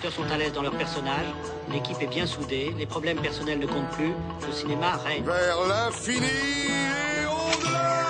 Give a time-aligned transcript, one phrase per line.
[0.00, 1.26] acteurs sont à l'aise dans leur personnage,
[1.70, 4.14] l'équipe est bien soudée, les problèmes personnels ne comptent plus,
[4.46, 5.22] le cinéma règne.
[5.24, 8.00] Vers l'infini et au-delà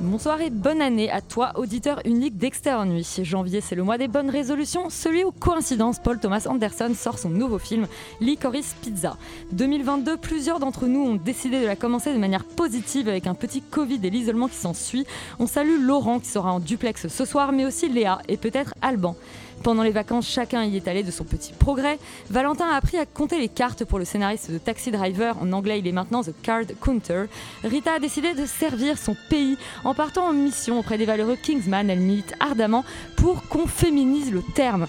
[0.00, 3.20] Bonsoir et bonne année à toi, auditeur unique d'Externe Nuit.
[3.22, 7.28] Janvier, c'est le mois des bonnes résolutions, celui où, coïncidence, Paul Thomas Anderson sort son
[7.28, 7.86] nouveau film,
[8.20, 9.18] Licorice Pizza.
[9.52, 13.60] 2022, plusieurs d'entre nous ont décidé de la commencer de manière positive avec un petit
[13.60, 15.06] Covid et l'isolement qui s'ensuit.
[15.38, 19.14] On salue Laurent qui sera en duplex ce soir, mais aussi Léa et peut-être Alban.
[19.62, 21.98] Pendant les vacances, chacun y est allé de son petit progrès.
[22.30, 25.36] Valentin a appris à compter les cartes pour le scénariste de Taxi Driver.
[25.40, 27.24] En anglais, il est maintenant The Card Counter.
[27.62, 31.88] Rita a décidé de servir son pays en partant en mission auprès des valeureux Kingsman.
[31.90, 32.84] Elle milite ardemment
[33.16, 34.86] pour qu'on féminise le terme.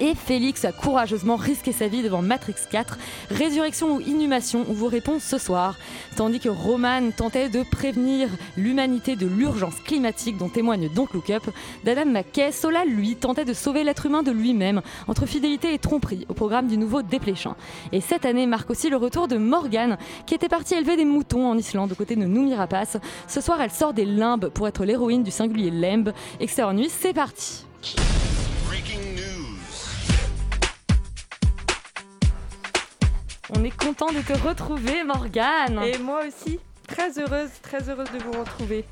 [0.00, 2.98] Et Félix a courageusement risqué sa vie devant Matrix 4,
[3.30, 5.76] Résurrection ou Inhumation, on vous répond ce soir.
[6.16, 11.44] Tandis que Roman tentait de prévenir l'humanité de l'urgence climatique dont témoigne Don't Look Up,
[11.84, 16.26] d'Adam McKay, Sola, lui, tentait de sauver l'être humain de lui-même, entre fidélité et tromperie,
[16.28, 17.56] au programme du nouveau Dépléchin.
[17.92, 21.48] Et cette année marque aussi le retour de Morgane, qui était partie élever des moutons
[21.48, 22.98] en Islande aux côtés de Noomi Rapace.
[23.28, 26.12] Ce soir, elle sort des limbes pour être l'héroïne du singulier Lemb.
[26.40, 27.66] Extérieur nuit, c'est parti
[33.58, 38.18] On est content de te retrouver, Morgane Et moi aussi, très heureuse, très heureuse de
[38.22, 38.84] vous retrouver.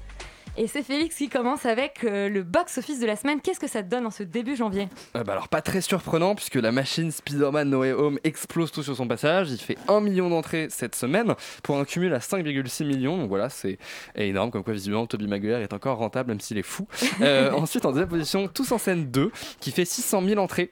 [0.56, 3.41] Et c'est Félix qui commence avec euh, le box-office de la semaine.
[3.42, 4.88] Qu'est-ce que ça te donne en ce début janvier?
[5.16, 8.82] Euh, bah alors pas très surprenant puisque la machine Spider-Man No Way Home explose tout
[8.82, 9.50] sur son passage.
[9.50, 13.19] Il fait 1 million d'entrées cette semaine pour un cumul à 5,6 millions.
[13.19, 13.78] Donc voilà, c'est
[14.14, 14.50] énorme.
[14.50, 16.86] Comme quoi visiblement Tobey Maguire est encore rentable même s'il est fou.
[17.20, 19.30] Euh, ensuite en deuxième position, Tous en scène 2
[19.60, 20.70] qui fait 600 000 entrées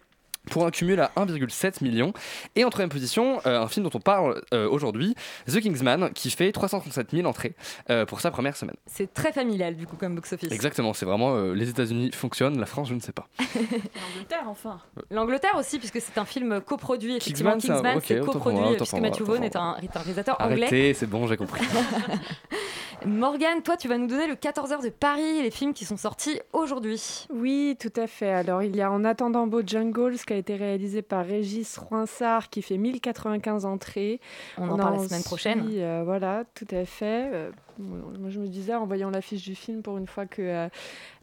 [0.50, 2.12] pour un cumul à 1,7 million.
[2.56, 5.14] Et en troisième position, euh, un film dont on parle euh, aujourd'hui,
[5.46, 7.54] The Kingsman, qui fait 337 000 entrées
[7.90, 8.76] euh, pour sa première semaine.
[8.86, 10.50] C'est très familial du coup comme box-office.
[10.52, 13.28] Exactement, c'est vraiment euh, les États-Unis fonctionnent, la France je ne sais pas.
[13.38, 14.80] L'Angleterre, enfin.
[15.10, 17.16] L'Angleterre aussi, puisque c'est un film coproduit.
[17.16, 20.40] Effectivement, Kingsman, Kingsman, ok, c'est coproduit, moi, puisque Matthew Vaughn est un, est un réalisateur
[20.40, 20.66] anglais.
[20.66, 21.64] Arrêtez, c'est bon, j'ai compris.
[23.06, 26.40] Morgane, toi, tu vas nous donner le 14h de Paris, les films qui sont sortis
[26.52, 27.26] aujourd'hui.
[27.30, 28.30] Oui, tout à fait.
[28.30, 32.62] Alors, il y a En attendant Bojangles qui a été réalisé par Régis Roinsard qui
[32.62, 34.18] fait 1095 entrées.
[34.56, 35.68] On en parle la semaine prochaine.
[35.72, 37.30] euh, voilà, tout à fait.
[37.34, 40.68] Euh, moi, je me disais en voyant l'affiche du film pour une fois que euh,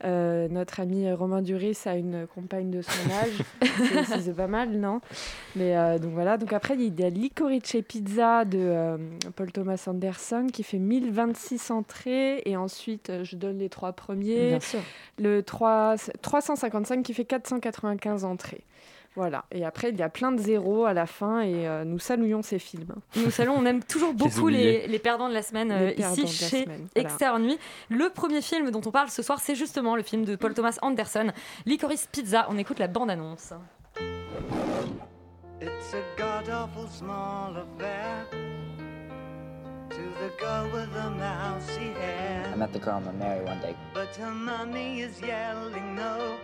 [0.04, 3.44] euh, notre ami Romain Duris a une compagne de son âge.
[4.22, 5.02] C'est- pas mal, non?
[5.56, 6.38] Mais donc voilà.
[6.38, 8.98] Donc après, il y a Licorice Pizza de
[9.36, 12.42] Paul Thomas Anderson qui fait 1026 entrées.
[12.46, 14.50] Et ensuite, je donne les trois premiers.
[14.50, 14.80] Bien sûr.
[15.18, 18.64] Le 3, 355 qui fait 495 entrées.
[19.16, 19.46] Voilà.
[19.52, 22.42] Et après, il y a plein de zéros à la fin et euh, nous saluons
[22.42, 22.94] ces films.
[23.16, 26.64] Nous salons, on aime toujours beaucoup les, les perdants de la semaine euh, ici chez
[26.64, 27.10] semaine, voilà.
[27.10, 27.58] Extérieur Nuit.
[27.90, 30.78] Le premier film dont on parle ce soir, c'est justement le film de Paul Thomas
[30.82, 31.32] Anderson,
[31.66, 32.46] Licorice Pizza.
[32.50, 33.54] On écoute la bande-annonce.
[35.62, 38.26] It's a god awful small affair
[39.90, 42.46] to the girl with the mousy hair.
[42.54, 43.76] I met the girl I'm gonna marry one day.
[43.94, 46.38] But her mommy is yelling no.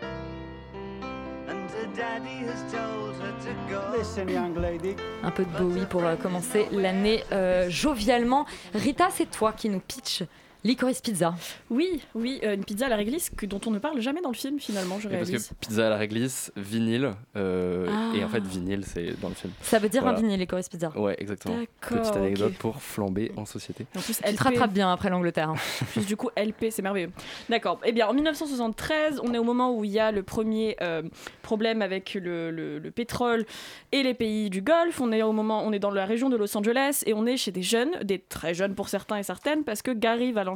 [5.24, 8.46] Un peu de Bowie pour euh, commencer l'année euh, jovialement.
[8.74, 10.24] Rita, c'est toi qui nous pitch
[10.66, 11.36] Licorice Pizza.
[11.70, 14.32] Oui, oui, euh, une pizza à la réglisse que, dont on ne parle jamais dans
[14.32, 15.48] le film finalement, je Et parce réalise.
[15.50, 18.12] que pizza à la réglisse, vinyle, euh, Ah.
[18.18, 19.54] et en fait vinyle c'est dans le film.
[19.62, 20.18] Ça veut dire Voilà.
[20.18, 20.92] un vinyle, Licorice Pizza.
[20.98, 21.56] Ouais, exactement.
[21.56, 23.86] D'accord, Petite anecdote pour flamber en société.
[23.96, 25.50] En plus, LP, te rattrapes bien après l'Angleterre.
[25.52, 25.56] hein.
[25.94, 27.12] plus du coup LP, c'est merveilleux.
[27.48, 27.80] D'accord.
[27.86, 31.04] Eh bien, en 1973, on est au moment où il y a le premier euh,
[31.44, 33.46] problème avec le, le- le pétrole
[33.92, 35.00] et les pays du Golfe.
[35.00, 37.38] On est au moment, on est dans la région de Los Angeles et on est
[37.38, 40.55] chez des jeunes, des très jeunes pour certains et certaines, parce que Gary Valentine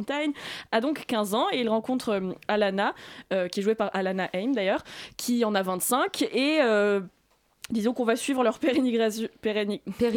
[0.71, 2.93] a donc 15 ans et il rencontre euh, Alana,
[3.33, 4.83] euh, qui est jouée par Alana Haim d'ailleurs,
[5.17, 7.01] qui en a 25 et euh,
[7.71, 8.57] Disons qu'on va suivre leur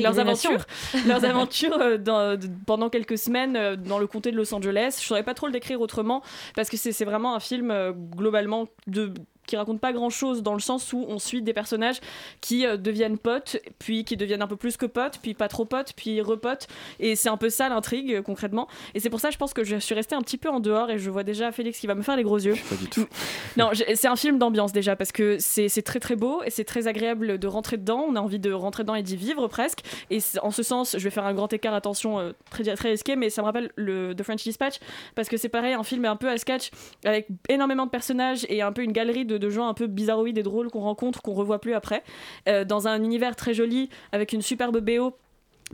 [0.01, 0.65] leurs aventures,
[1.07, 4.97] leurs aventures dans- pendant quelques semaines dans le comté de Los Angeles.
[5.03, 6.23] Je saurais pas trop le décrire autrement
[6.57, 7.71] parce que c'est vraiment un film
[8.17, 9.13] globalement de
[9.47, 12.01] qui raconte pas grand chose dans le sens où on suit des personnages
[12.41, 15.65] qui euh, deviennent potes, puis qui deviennent un peu plus que potes, puis pas trop
[15.65, 16.69] potes, puis repotes.
[17.01, 18.69] Et c'est un peu ça l'intrigue euh, concrètement.
[18.95, 20.91] Et c'est pour ça, je pense que je suis restée un petit peu en dehors
[20.91, 22.55] et je vois déjà Félix qui va me faire les gros yeux.
[22.69, 23.07] Pas du tout.
[23.59, 26.89] Non, c'est un film d'ambiance déjà parce que c'est très très beau et c'est très
[26.89, 28.07] agréable de rentrer dedans.
[28.09, 29.81] On a envie de rentrer dedans et d'y vivre presque.
[30.11, 33.15] Et en ce sens, je vais faire un grand écart, attention, euh, très, très risqué,
[33.15, 34.77] mais ça me rappelle le The French Dispatch
[35.15, 36.71] parce que c'est pareil, un film un peu à sketch
[37.05, 40.39] avec énormément de personnages et un peu une galerie de, de gens un peu bizarroïdes
[40.39, 42.03] et drôles qu'on rencontre, qu'on revoit plus après,
[42.49, 45.15] euh, dans un univers très joli avec une superbe BO.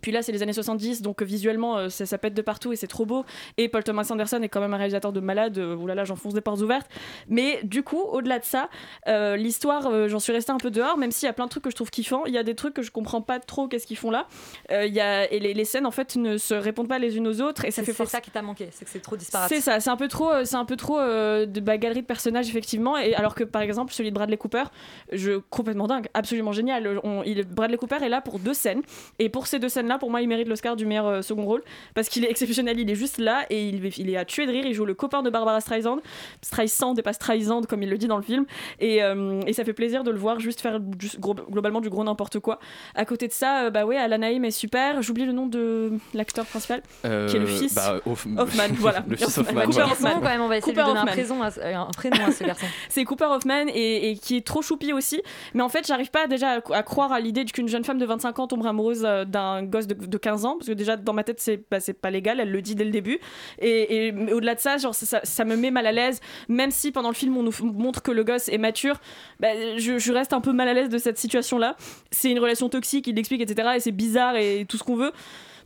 [0.02, 2.72] Puis là, c'est les années 70, donc euh, visuellement, euh, ça, ça pète de partout
[2.72, 3.24] et c'est trop beau.
[3.56, 5.58] Et Paul Thomas Anderson est quand même un réalisateur de malade.
[5.58, 6.88] Euh, oulala, j'enfonce des portes ouvertes.
[7.28, 8.68] Mais du coup, au-delà de ça,
[9.08, 11.50] euh, l'histoire, euh, j'en suis restée un peu dehors, même s'il y a plein de
[11.50, 12.24] trucs que je trouve kiffants.
[12.26, 14.26] Il y a des trucs que je comprends pas trop qu'est-ce qu'ils font là.
[14.70, 17.16] Euh, il y a, et les, les scènes, en fait, ne se répondent pas les
[17.16, 17.64] unes aux autres.
[17.64, 18.10] Et ça C'est fait c'est force.
[18.10, 19.48] ça qui t'a manqué, c'est que c'est trop disparate.
[19.48, 22.48] C'est ça, c'est un peu trop, c'est un peu trop de bah, galerie de personnages
[22.48, 22.96] effectivement.
[22.96, 24.64] Et alors que par exemple celui de Bradley Cooper,
[25.12, 27.00] je complètement dingue, absolument génial.
[27.02, 28.82] On- il, Bradley Cooper est là pour deux scènes
[29.18, 31.62] et pour ces deux scènes-là, pour moi, il mérite l'Oscar du meilleur euh, second rôle
[31.94, 32.78] parce qu'il est exceptionnel.
[32.78, 34.64] Il est juste là et il, il est à tuer de rire.
[34.66, 35.98] Il joue le copain de Barbara Streisand,
[36.42, 38.44] Streisand et pas Streisand comme il le dit dans le film.
[38.80, 41.88] Et, euh, et ça fait plaisir de le voir juste faire juste gros- globalement du
[41.90, 42.58] gros n'importe quoi.
[42.94, 45.00] À côté de ça, euh, bah ouais, Alan Haim est super.
[45.02, 47.74] J'oublie le nom de l'acteur principal qui est le fils.
[47.74, 49.04] bah, Hoff- Hoffman, voilà.
[49.08, 49.62] Le fils Hoffman.
[49.62, 49.64] Hoffman.
[49.72, 49.82] Cooper.
[49.92, 50.10] Hoffman.
[50.14, 51.84] Quand même, on va essayer Cooper de lui donner un, prénom à, ce- euh, un
[51.86, 52.66] prénom à ce garçon.
[52.88, 55.22] C'est Cooper Hoffman et, et qui est trop choupi aussi.
[55.54, 58.04] Mais en fait, j'arrive pas déjà à, à croire à l'idée qu'une jeune femme de
[58.06, 60.56] 25 ans tombe amoureuse d'un de, de 15 ans.
[60.56, 61.58] Parce que déjà, dans ma tête, c'est
[61.92, 62.40] pas légal.
[62.40, 63.18] Elle le dit dès le début.
[63.60, 66.20] Et, au-delà de ça, genre, ça, me met mal à l'aise.
[66.48, 69.00] Même si pendant le film, on nous montre que le gosse est mature,
[69.40, 71.76] bah, je, je reste un peu mal à l'aise de cette situation-là.
[72.10, 73.70] C'est une relation toxique, il l'explique, etc.
[73.76, 75.12] Et c'est bizarre et tout ce qu'on veut.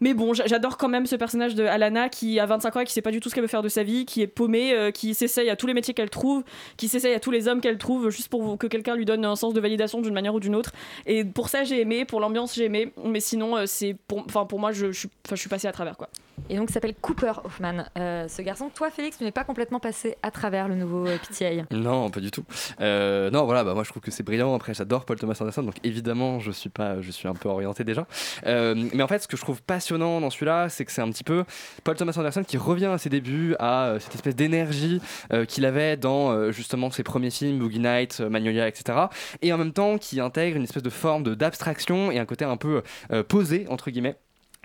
[0.02, 2.84] Mais bon, j'a- j'adore quand même ce personnage de Alana qui a 25 ans et
[2.84, 4.74] qui sait pas du tout ce qu'elle veut faire de sa vie, qui est paumée,
[4.74, 6.42] euh, qui s'essaye à tous les métiers qu'elle trouve,
[6.76, 9.36] qui s'essaye à tous les hommes qu'elle trouve, juste pour que quelqu'un lui donne un
[9.36, 10.72] sens de validation d'une manière ou d'une autre.
[11.06, 12.92] Et pour ça, j'ai aimé, pour l'ambiance, j'ai aimé.
[13.04, 15.68] Mais sinon, euh, c'est pour, enfin, pour moi, je, je, suis- enfin, je suis passée
[15.68, 16.08] à travers quoi.
[16.48, 18.70] Et donc, il s'appelle Cooper Hoffman, euh, ce garçon.
[18.74, 21.66] Toi, Félix, tu n'es pas complètement passé à travers le nouveau euh, PTA.
[21.70, 22.42] Non, pas du tout.
[22.80, 24.54] Euh, non, voilà, bah, moi je trouve que c'est brillant.
[24.54, 27.84] Après, j'adore Paul Thomas Anderson, donc évidemment, je suis pas, je suis un peu orienté
[27.84, 28.06] déjà.
[28.46, 29.62] Euh, mais en fait, ce que je trouve
[29.98, 31.44] dans celui-là, c'est que c'est un petit peu
[31.84, 35.00] Paul Thomas Anderson qui revient à ses débuts, à euh, cette espèce d'énergie
[35.32, 38.98] euh, qu'il avait dans euh, justement ses premiers films, Boogie Nights, euh, Magnolia, etc.
[39.40, 42.56] Et en même temps, qui intègre une espèce de forme d'abstraction et un côté un
[42.56, 42.82] peu
[43.28, 44.16] posé entre guillemets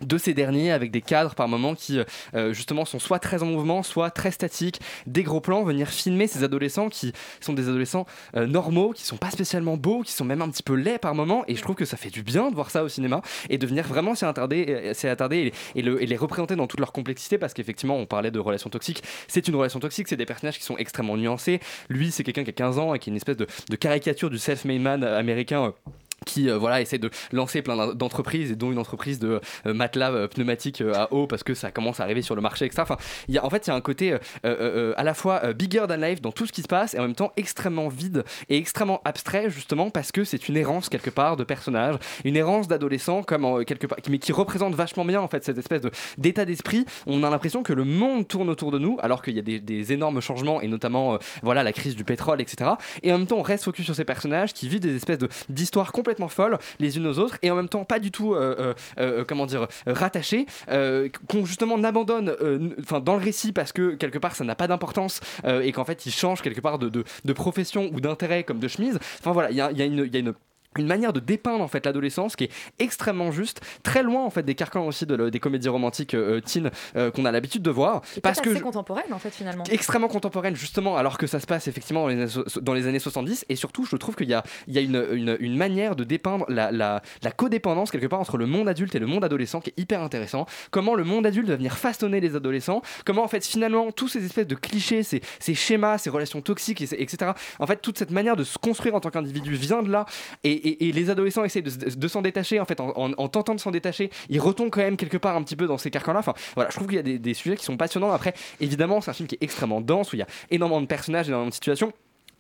[0.02, 2.00] de ces derniers avec des cadres par moments qui
[2.36, 6.28] euh, justement sont soit très en mouvement, soit très statiques, des gros plans, venir filmer
[6.28, 8.06] ces adolescents qui sont des adolescents
[8.36, 11.16] euh, normaux, qui sont pas spécialement beaux, qui sont même un petit peu laids par
[11.16, 13.58] moments et je trouve que ça fait du bien de voir ça au cinéma et
[13.58, 16.80] de venir vraiment s'y attarder, euh, attarder et, et le- et les représenter dans toute
[16.80, 20.26] leur complexité parce qu'effectivement on parlait de relations toxiques, c'est une relation toxique, c'est des
[20.26, 21.60] personnages qui sont extrêmement nuancés,
[21.90, 24.38] lui c'est quelqu'un qui a 15 ans et qui est une espèce de, caricature du
[24.38, 25.92] self-made man américain euh,
[26.26, 29.74] qui euh, voilà essaie de lancer plein d'en- d'entreprises et dont une entreprise de euh,
[29.74, 32.82] matelas euh, pneumatiques à eau parce que ça commence à arriver sur le marché etc
[32.82, 32.98] enfin
[33.28, 36.22] y a en fait il y a un côté à la fois bigger than life
[36.22, 39.50] dans tout ce qui se passe et en même temps extrêmement vide et extrêmement abstrait
[39.50, 43.64] justement parce que c'est une errance quelque part de personnages une errance d'adolescents comme en,
[43.64, 46.86] quelque part mais qui représente vachement bien en fait cette espèce de d'état d'esprit.
[47.06, 49.94] On a l'impression que le monde tourne autour de nous alors qu'il y a des,
[49.94, 52.72] énormes changements et notamment voilà la crise du pétrole etc
[53.04, 55.30] et en même temps on reste focus sur ces personnages qui vivent des espèces de
[55.50, 55.92] d'histoires
[56.30, 59.24] folles les unes aux autres et en même temps pas du tout euh, euh, euh,
[59.28, 60.46] comment dire rattachées
[61.28, 64.68] qu'on justement n'abandonne n- enfin dans le récit parce que quelque part ça n'a pas
[64.68, 68.68] d'importance et qu'en fait ils changent quelque part de, de, profession ou d'intérêt comme de
[68.68, 69.00] chemise.
[69.20, 70.34] Enfin voilà il y a, il y il y a une
[70.80, 74.44] une manière de dépeindre en fait l'adolescence qui est extrêmement juste, très loin en fait
[74.44, 77.72] des carcans aussi de le- des comédies romantiques euh, teen euh, qu'on a l'habitude de
[77.72, 79.64] voir, Et parce que assez contemporaine, en fait, finalement.
[79.72, 82.88] extrêmement contemporaine justement alors que ça se passe effectivement dans les années, so- dans les
[82.88, 85.56] années 70 et surtout je trouve qu'il y a, il y a une, une, une
[85.58, 89.08] manière de dépeindre la, la, la codépendance quelque part entre le monde adulte et le
[89.08, 90.46] monde adolescent qui est hyper intéressant.
[90.72, 92.82] Comment le monde adulte va venir façonner les adolescents.
[93.06, 96.82] Comment en fait finalement tous ces espèces de clichés ces, ces schémas ces relations toxiques
[96.82, 99.92] et- etc en fait toute cette manière de se construire en tant qu'individu vient de
[99.92, 100.06] là.
[100.44, 103.72] Et, et- et les adolescents essayent de, s'en détacher en fait en tentant de s'en
[103.72, 106.34] détacher ils retombent quand même quelque part un petit peu dans ces carcans là enfin
[106.56, 108.12] voilà je trouve qu'il y a des, des sujets qui sont passionnants.
[108.12, 110.88] Après évidemment c'est un film qui est extrêmement dense où il y a énormément de
[110.88, 111.94] personnages énormément de situations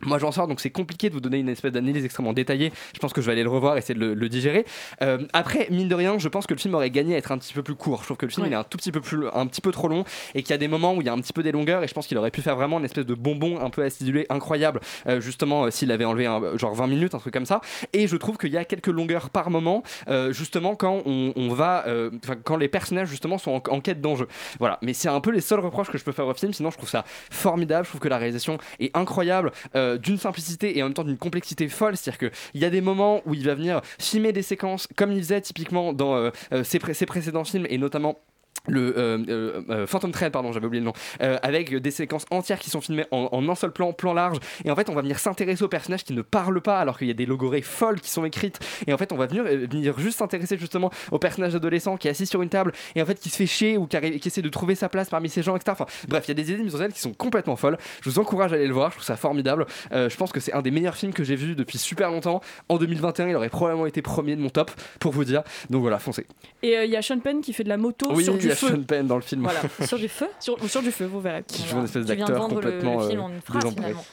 [0.04, 2.72] Moi j'en sors donc c'est compliqué de vous donner une espèce d'analyse extrêmement détaillée.
[2.94, 4.63] Je pense que je vais aller le revoir, essayer de le, le digérer.
[5.01, 7.38] Euh, après mine de rien, je pense que le film aurait gagné à être un
[7.39, 8.01] petit peu plus court.
[8.01, 8.50] Je trouve que le film Ouais.
[8.50, 10.04] il est un tout petit peu plus, un petit peu trop long
[10.36, 11.84] et qu'il y a des moments où il y a un petit peu des longueurs
[11.84, 14.27] et je pense qu'il aurait pu faire vraiment une espèce de bonbon un peu acidulé
[14.30, 14.82] incroyable.
[15.08, 17.62] euh, justement euh, s'il avait enlevé un- genre 20 minutes un truc comme ça.
[17.94, 19.82] Et je trouve qu'il y a quelques longueurs par moment,
[20.30, 21.86] justement quand on, on va,
[22.24, 24.27] enfin, quand les personnages justement sont en, en quête d'enjeu.
[24.60, 24.77] Voilà.
[24.84, 26.54] Mais c'est un peu les seuls reproches que je peux faire au film.
[26.54, 27.86] Sinon je trouve ça formidable.
[27.86, 31.17] Je trouve que la réalisation est incroyable, euh, d'une simplicité et en même temps d'une
[31.17, 31.96] complexité folle.
[31.96, 35.20] C'est-à-dire qu'il y a des moments où il va venir filmer des séquences comme il
[35.20, 38.20] faisait typiquement dans euh, euh, ses précédents films et notamment
[38.68, 40.94] le euh, euh, euh, Phantom Thread pardon j'avais oublié le nom
[41.42, 44.38] avec des séquences entières qui sont filmées en, en un seul plan plan large.
[44.66, 47.08] Et en fait on va venir s'intéresser aux personnages qui ne parlent pas alors qu'il
[47.08, 48.60] y a des logorées folles qui sont écrites.
[48.88, 52.12] Et en fait on va venir, venir juste s'intéresser justement au personnage adolescent qui est
[52.12, 54.28] assis sur une table et en fait qui se fait chier ou qui, arrive- qui
[54.28, 56.44] essaie de trouver sa place parmi ces gens etc Enfin, bref il y a des
[56.50, 57.78] idées de mise en scène qui sont complètement folles.
[58.02, 59.66] Je vous encourage à aller le voir je trouve ça formidable.
[59.92, 62.42] Je pense que c'est un des meilleurs films que j'ai vu depuis super longtemps.
[62.70, 65.44] En 2021 il aurait probablement été premier de mon top pour vous dire.
[65.70, 66.26] Donc voilà foncez.
[66.64, 68.70] Et il y a Sean Penn qui fait de la moto oui sur du feu.
[68.70, 69.62] Sean Penn dans le film Voilà.
[69.86, 71.44] Sur du feu Sur, sur du feu, vous verrez.
[71.44, 73.30] qui joue une espèce Tu viens de d'acteur vendre le, complètement le film euh, en
[73.30, 74.06] une phrase finalement.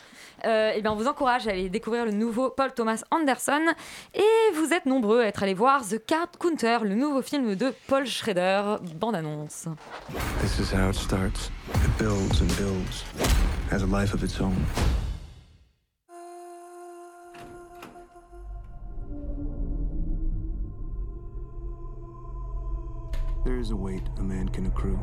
[0.44, 3.62] Euh, eh bien, on vous encourage à aller découvrir le nouveau Paul Thomas Anderson.
[4.14, 4.22] Et
[4.54, 8.06] vous êtes nombreux à être allés voir The Card Counter, le nouveau film de Paul
[8.06, 8.76] Schrader.
[8.94, 9.68] Bande-annonce.
[10.42, 11.50] This is how it starts.
[11.76, 13.04] It builds and builds,
[13.70, 14.54] has a life of its own.
[23.44, 24.98] There is a weight a man can accrue.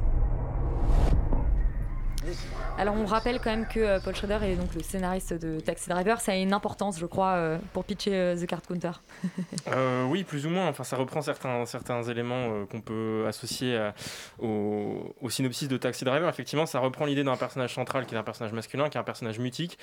[2.77, 5.89] Alors, on rappelle quand même que euh, Paul Schrader est donc le scénariste de Taxi
[5.89, 6.19] Driver.
[6.19, 8.91] Ça a une importance, je crois, euh, pour pitcher euh, The Card Counter.
[10.07, 10.67] Oui, plus ou moins.
[10.67, 13.93] Enfin, ça reprend certains, éléments qu'on peut associer à-
[14.39, 16.27] au, synopsis de Taxi Driver.
[16.27, 19.05] Effectivement, ça reprend l'idée d'un personnage central qui est un personnage masculin, qui est un
[19.05, 19.77] personnage mutique,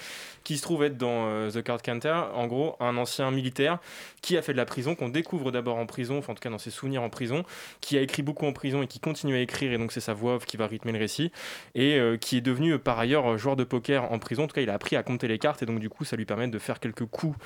[0.44, 3.78] qui se trouve être dans The Card Counter, en gros, un ancien militaire
[4.20, 6.50] qui a fait de la prison, qu'on découvre d'abord en prison, enfin en tout cas
[6.50, 7.44] dans ses souvenirs en prison,
[7.80, 10.12] qui a écrit beaucoup en prison et qui continue à écrire, et donc c'est sa
[10.12, 11.32] voix qui va rythmer le récit,
[11.74, 14.44] et qui est devenu euh, par ailleurs euh, joueur de poker en prison.
[14.44, 16.16] En tout cas, il a appris à compter les cartes, et donc du coup, ça
[16.16, 17.36] lui permet de faire quelques coups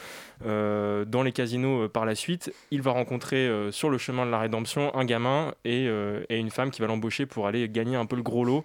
[0.44, 2.52] euh, dans les casinos euh, par la suite.
[2.70, 5.86] Il va rencontrer euh, sur le chemin de la rédemption un gamin et,
[6.28, 8.64] et une femme qui va l'embaucher pour aller gagner un peu le gros lot.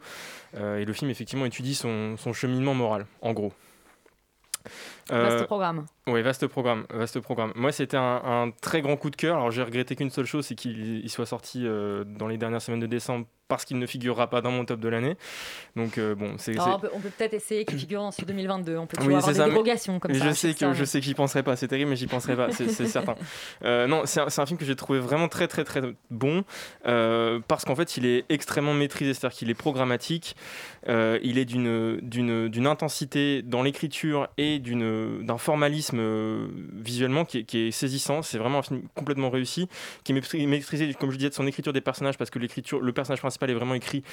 [0.55, 3.53] Et le film, effectivement, étudie son, son cheminement moral, en gros.
[5.09, 5.85] Vaste programme.
[6.07, 7.51] Oui, vaste programme, vaste programme.
[7.55, 9.35] Moi, c'était un, un très grand coup de cœur.
[9.37, 12.61] Alors, j'ai regretté qu'une seule chose, c'est qu'il il soit sorti euh, dans les dernières
[12.61, 15.15] semaines de décembre parce qu'il ne figurera pas dans mon top de l'année.
[15.77, 16.51] Donc, euh, bon, c'est.
[16.59, 18.75] Alors, c'est- on peut, peut-être essayer qu'il figure en 2022.
[18.77, 20.27] On peut Oui, toujours avoir c'est des ça, dérogations comme ça.
[20.29, 21.55] je sais que je mais- sais que j'y penserai pas.
[21.55, 22.51] C'est terrible, mais j'y penserai pas.
[22.51, 23.15] C'est c'est certain.
[23.63, 26.43] Euh, non, c'est un, c'est un film que j'ai trouvé vraiment très très très bon
[26.85, 30.35] euh, parce qu'en fait, il est extrêmement maîtrisé, c'est-à-dire qu'il est programmatique.
[30.87, 37.39] il est d'une d'une d'une intensité dans l'écriture et d'une d'un formalisme euh, visuellement qui
[37.39, 38.21] est, saisissant.
[38.21, 39.67] C'est vraiment un film complètement réussi,
[40.03, 42.79] qui est maîtri- maîtrisé, comme je disais, de son écriture des personnages parce que l'écriture,
[42.79, 44.03] le personnage principal est vraiment écrit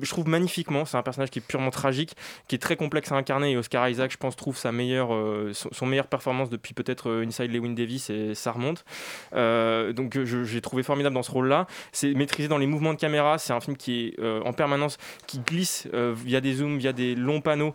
[0.00, 0.84] je trouve magnifiquement.
[0.84, 2.16] C'est un personnage qui est purement tragique,
[2.48, 3.52] qui est très complexe à incarner.
[3.52, 7.10] Et Oscar Isaac, je pense, trouve sa meilleure, euh, son, son meilleure performance depuis peut-être
[7.10, 8.84] euh, Inside Lewin Davis et ça remonte.
[9.34, 11.66] Euh, donc j'ai trouvé formidable dans ce rôle-là.
[11.92, 13.38] C'est maîtrisé dans les mouvements de caméra.
[13.38, 17.14] C'est un film qui est euh, en permanence, qui glisse via des zooms, via des
[17.14, 17.74] longs panneaux,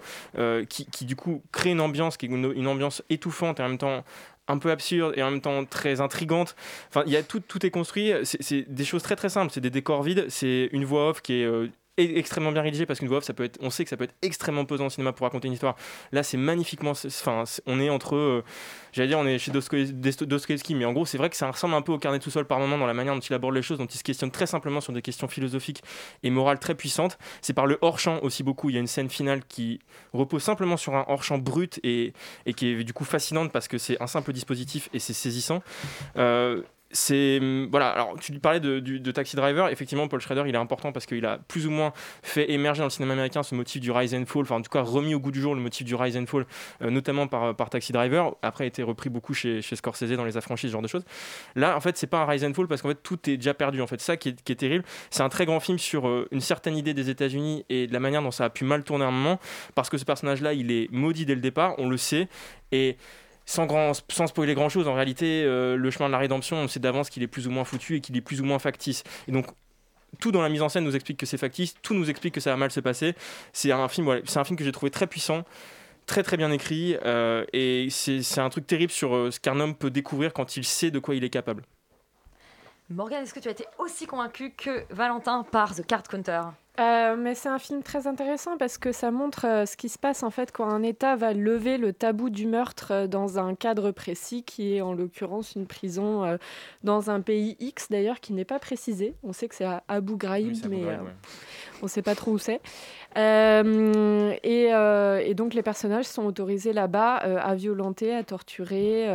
[0.69, 3.77] qui, du coup crée une ambiance qui est une, une ambiance étouffante et en même
[3.77, 4.03] temps
[4.47, 6.55] un peu absurde et en même temps très intrigante.
[6.89, 8.11] Enfin, il y a tout, tout est construit.
[8.23, 9.51] C'est des choses très très simples.
[9.53, 10.25] C'est des décors vides.
[10.29, 13.43] C'est une voix off qui est extrêmement bien rédigée parce qu'une voix off, ça peut
[13.43, 15.75] être, on sait que ça peut être extrêmement pesant au cinéma pour raconter une histoire.
[16.11, 16.91] Là, c'est magnifiquement.
[16.91, 18.43] Enfin, on est entre, euh,
[18.91, 21.49] j'allais dire, on est chez Dostoï- Dosto- Dostoïevski, mais en gros, c'est vrai que ça
[21.49, 23.55] ressemble un peu au carnet de sous-sol par moment dans la manière dont il aborde
[23.55, 25.81] les choses, dont il se questionne très simplement sur des questions philosophiques
[26.23, 27.17] et morales très puissantes.
[27.41, 28.69] C'est par le hors-champ aussi beaucoup.
[28.69, 29.79] Il y a une scène finale qui
[30.13, 32.13] repose simplement sur un hors-champ brut et,
[32.45, 35.61] et qui est du coup fascinante parce que c'est un simple dispositif et c'est saisissant.
[36.17, 36.61] Euh,
[36.95, 39.69] c'est hum, voilà alors tu parlais de, Taxi Driver.
[39.69, 42.85] Effectivement Paul Schrader il est important parce qu'il a plus ou moins fait émerger dans
[42.85, 45.19] le cinéma américain ce motif du rise and fall enfin en tout cas remis au
[45.19, 46.45] goût du jour le motif du rise and fall
[46.81, 48.35] euh, notamment par, Taxi Driver.
[48.41, 51.03] Après a été repris beaucoup chez, Scorsese dans les affranchis ce genre de choses.
[51.55, 53.53] Là en fait c'est pas un rise and fall parce qu'en fait tout est déjà
[53.53, 53.99] perdu en fait.
[54.01, 57.09] Ça qui est, terrible c'est un très grand film sur euh, une certaine idée des
[57.09, 59.39] États-Unis et de la manière dont ça a pu mal tourner à un moment
[59.73, 62.29] parce que ce personnage là il est maudit dès le départ on le sait.
[62.71, 62.97] Et
[63.45, 66.67] sans, grand, sans spoiler grand chose, en réalité, euh, le chemin de la rédemption, on
[66.67, 69.03] sait d'avance qu'il est plus ou moins foutu et qu'il est plus ou moins factice.
[69.27, 69.45] Et donc,
[70.19, 72.39] tout dans la mise en scène nous explique que c'est factice, tout nous explique que
[72.39, 73.13] ça va mal se passer.
[73.53, 75.43] C'est un film, c'est un film que j'ai trouvé très puissant,
[76.05, 79.59] très très bien écrit, euh, et c'est c'est un truc terrible sur euh, ce qu'un
[79.59, 81.63] homme peut découvrir quand il sait de quoi il est capable.
[82.89, 86.41] Morgane, est-ce que tu as été aussi convaincu que Valentin par The Card Counter?
[86.79, 89.97] Euh, mais c'est un film très intéressant parce que ça montre euh, ce qui se
[89.97, 93.55] passe en fait quand un État va lever le tabou du meurtre euh, dans un
[93.55, 96.37] cadre précis qui est en l'occurrence une prison euh,
[96.83, 99.15] dans un pays X d'ailleurs qui n'est pas précisé.
[99.23, 101.15] On sait que c'est à Abu Ghraib, Oui, c'est Abu mais Ghraib, euh, ouais.
[101.81, 102.59] on ne sait pas trop où c'est.
[103.17, 109.07] Euh, et, euh, et donc les personnages sont autorisés là-bas euh, à violenter, à torturer,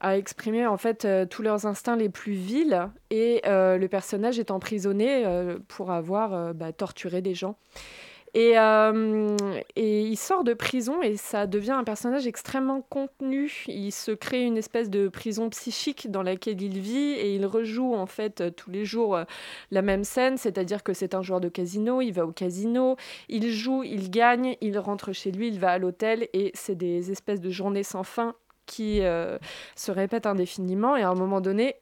[0.00, 2.88] à exprimer en fait tous leurs instincts les plus vils.
[3.10, 5.24] Et le personnage est emprisonné
[5.68, 7.56] pour avoir bah, torturé des gens.
[8.34, 9.36] Et, euh,
[9.76, 13.64] et il sort de prison et ça devient un personnage extrêmement contenu.
[13.68, 17.94] Il se crée une espèce de prison psychique dans laquelle il vit et il rejoue
[17.94, 19.24] en fait euh, tous les jours euh,
[19.70, 22.96] la même scène, c'est-à-dire que c'est un joueur de casino, il va au casino,
[23.28, 27.10] il joue, il gagne, il rentre chez lui, il va à l'hôtel et c'est des
[27.10, 28.34] espèces de journées sans fin
[28.64, 31.74] qui se répètent indéfiniment et à un moment donné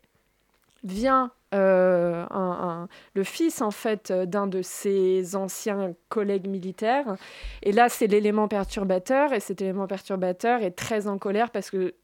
[0.83, 7.17] vient euh, le fils en fait d'un de ses anciens collègues militaires
[7.63, 11.95] et là c'est l'élément perturbateur et cet élément perturbateur est très en colère parce que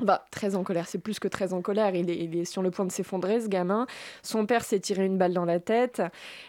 [0.00, 1.94] bah, très en colère, c'est plus que très en colère.
[1.94, 3.86] Il est, il est sur le point de s'effondrer, ce gamin.
[4.22, 6.02] Son père s'est tiré une balle dans la tête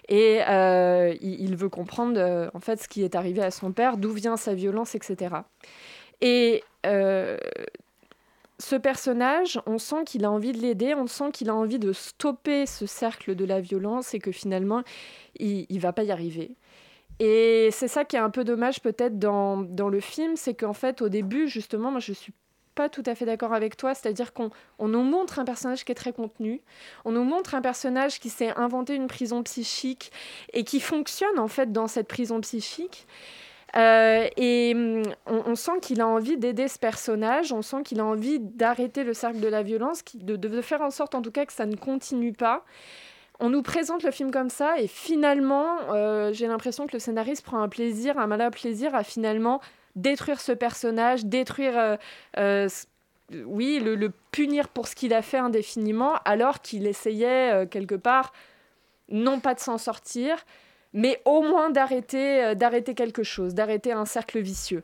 [0.10, 3.98] et euh, il, veut comprendre euh, en fait ce qui est arrivé à son père,
[3.98, 5.36] d'où vient sa violence, etc.
[6.22, 6.64] Et
[8.60, 11.92] ce personnage, on sent qu'il a envie de l'aider, on sent qu'il a envie de
[11.92, 14.84] stopper ce cercle de la violence et que finalement,
[15.40, 16.56] il ne va pas y arriver.
[17.20, 20.74] Et c'est ça qui est un peu dommage peut-être dans, dans le film, c'est qu'en
[20.74, 22.34] fait au début, justement, moi je suis
[22.76, 25.94] pas tout à fait d'accord avec toi, c'est-à-dire qu'on on nous montre un personnage qui
[25.94, 26.62] est très contenu,
[27.06, 30.12] on nous montre un personnage qui s'est inventé une prison psychique
[30.52, 33.08] et qui fonctionne en fait dans cette prison psychique.
[33.78, 38.06] Euh, et hum, on, sent qu'il a envie d'aider ce personnage, on sent qu'il a
[38.06, 41.52] envie d'arrêter le cercle de la violence, de, faire en sorte en tout cas que
[41.52, 42.64] ça ne continue pas.
[43.42, 47.44] On nous présente le film comme ça et finalement, euh, j'ai l'impression que le scénariste
[47.44, 49.60] prend un plaisir, un malin plaisir à finalement
[49.98, 51.98] détruire ce personnage, détruire,
[52.38, 52.70] euh,
[53.46, 58.32] oui, le, punir pour ce qu'il a fait indéfiniment, alors qu'il essayait quelque part,
[59.10, 60.46] non pas de s'en sortir,
[60.96, 64.82] mais au moins d'arrêter, euh, d'arrêter quelque chose, d'arrêter un cercle vicieux.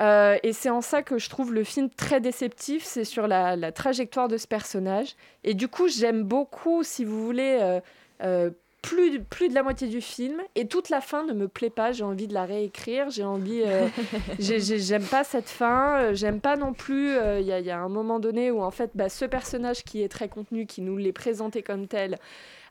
[0.00, 3.56] Euh, et c'est en ça que je trouve le film très déceptif, c'est sur la,
[3.56, 5.14] la trajectoire de ce personnage.
[5.44, 7.80] Et du coup, j'aime beaucoup, si vous voulez, euh,
[8.22, 8.50] euh,
[8.82, 10.40] plus, plus de la moitié du film.
[10.54, 13.62] Et toute la fin ne me plaît pas, j'ai envie de la réécrire, j'ai envie...
[14.38, 17.10] j'ai- j'ai- j'aime pas cette fin, j'aime pas non plus...
[17.40, 19.84] Il y, a- il y a un moment donné où, en fait, bah, ce personnage
[19.84, 22.16] qui est très contenu, qui nous l'est présenté comme tel,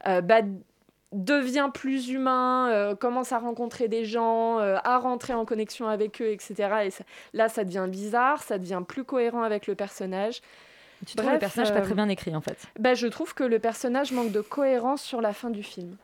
[0.06, 0.42] bah,
[1.12, 6.22] devient plus humain, euh, commence à rencontrer des gens, euh, à rentrer en connexion avec
[6.22, 6.54] eux, etc.
[6.86, 10.42] Et ça- là, ça devient bizarre, ça devient plus cohérent avec le personnage.
[11.08, 12.58] Tu trouves le personnage pas très bien écrit en fait?
[12.78, 15.96] bah, Je trouve que le personnage manque de cohérence sur la fin du film.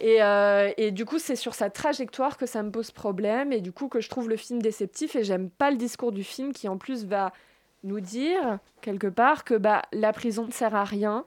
[0.00, 3.60] Et, euh, et du coup, c'est sur sa trajectoire que ça me pose problème et
[3.60, 6.52] du coup que je trouve le film déceptif et j'aime pas le discours du film
[6.52, 7.32] qui en plus va
[7.84, 11.24] nous dire quelque part que bah, la prison ne sert à rien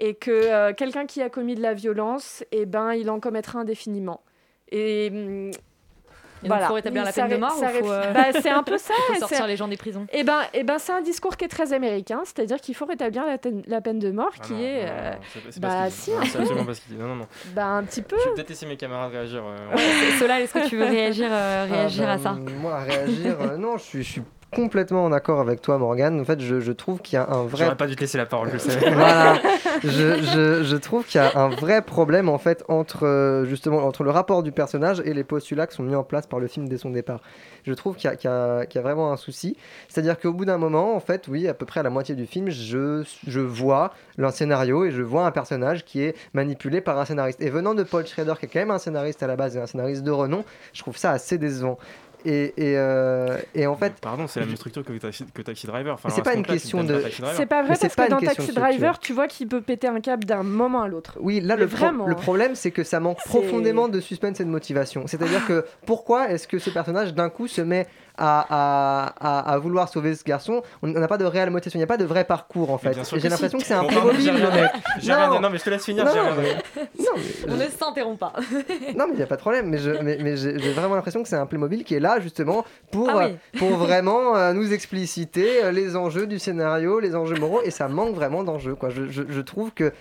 [0.00, 3.58] et que euh, quelqu'un qui a commis de la violence, eh ben, il en commettra
[3.60, 4.20] indéfiniment.
[4.70, 5.50] Et, hum,
[6.44, 8.94] Et donc, faut rétablir la peine de mort faut, euh, bah, C'est un peu ça.
[9.08, 11.44] faut c'est- sortir les gens des prisons Eh ben, eh ben, c'est un discours qui
[11.44, 14.52] est très américain, c'est-à-dire qu'il faut rétablir la, peine- la peine de mort, Ah qui
[14.52, 14.84] non, est...
[14.88, 15.18] euh, non,
[15.50, 16.04] c'est pas bah ce qu'il dit.
[16.04, 16.38] si, Non, un c'est peu.
[16.42, 17.00] absolument pas ce qu'il dit.
[17.02, 17.26] Non, non, non.
[17.56, 18.16] Bah un petit peu.
[18.22, 19.42] Je vais peut-être laisser mes camarades réagir.
[19.44, 19.76] euh,
[20.20, 23.36] Solal, est-ce que tu veux réagir, euh, réagir Ah à ben, ça Moi, à réagir,
[23.40, 24.22] euh, non, je suis, je suis
[24.54, 26.20] complètement en accord avec toi, Morgane.
[26.20, 27.64] En fait, je, je trouve qu'il y a un vrai.
[27.64, 29.34] J'aurais pas dû te laisser la parole, je le voilà.
[29.84, 29.88] Je,
[30.22, 34.02] je- je trouve qu'il y a un vrai problème en fait entre euh, justement entre
[34.04, 36.68] le rapport du personnage et les postulats qui sont mis en place par le film
[36.68, 37.20] dès son départ.
[37.64, 39.56] Je trouve qu'il y, a- y y vraiment un souci.
[39.88, 42.26] C'est-à-dire qu'au bout d'un moment, en fait, oui, à peu près à la moitié du
[42.26, 46.98] film, je, je vois le scénario et je vois un personnage qui est manipulé par
[46.98, 47.40] un scénariste.
[47.42, 49.60] Et venant de Paul Schrader, qui est quand même un scénariste à la base et
[49.60, 51.78] un scénariste de renom, je trouve ça assez décevant.
[52.24, 55.66] Et, et, euh, et en fait, Pardon, c'est la même structure que Taxi, que Taxi
[55.66, 55.94] Driver.
[55.94, 57.02] Enfin, c'est pas une question de-.
[57.36, 58.52] C'est pas vrai parce pas que dans Taxi.
[58.52, 61.16] Driver, tu vois qu'il peut péter un câble d'un moment à l'autre.
[61.20, 62.16] Oui, là, Mais le, pro- vraiment, le hein.
[62.16, 65.06] problème, c'est que ça manque profondément de suspense et de motivation.
[65.06, 67.86] C'est-à-dire que pourquoi est-ce que ce personnage, d'un coup, se met
[68.18, 71.80] à, à- à- à vouloir sauver ce garçon On n'a pas de réelle motivation, il
[71.80, 72.90] n'y a pas de vrai parcours, en fait.
[72.90, 73.40] bien sûr Et J'ai que si.
[73.42, 74.70] l'impression que c'est un Bon, pardon, Playmobil, j'ai le rien- mec.
[75.00, 75.08] dit.
[75.42, 76.54] Non, mais je te laisse finir, Non, j'ai rien mais-
[77.04, 78.32] non, mais- On ne s'interrompt pas.
[78.96, 79.66] non, mais il n'y a pas de problème.
[79.68, 82.64] Mais, je- mais, mais j'ai vraiment l'impression que c'est un Playmobil qui est là justement
[82.90, 83.24] pour, Ah oui.
[83.24, 87.60] euh, pour vraiment euh, nous expliciter euh, les enjeux du scénario, les enjeux moraux.
[87.64, 88.74] Et ça manque vraiment d'enjeux.
[88.74, 88.90] quoi.
[88.90, 89.92] Je, je- je trouve que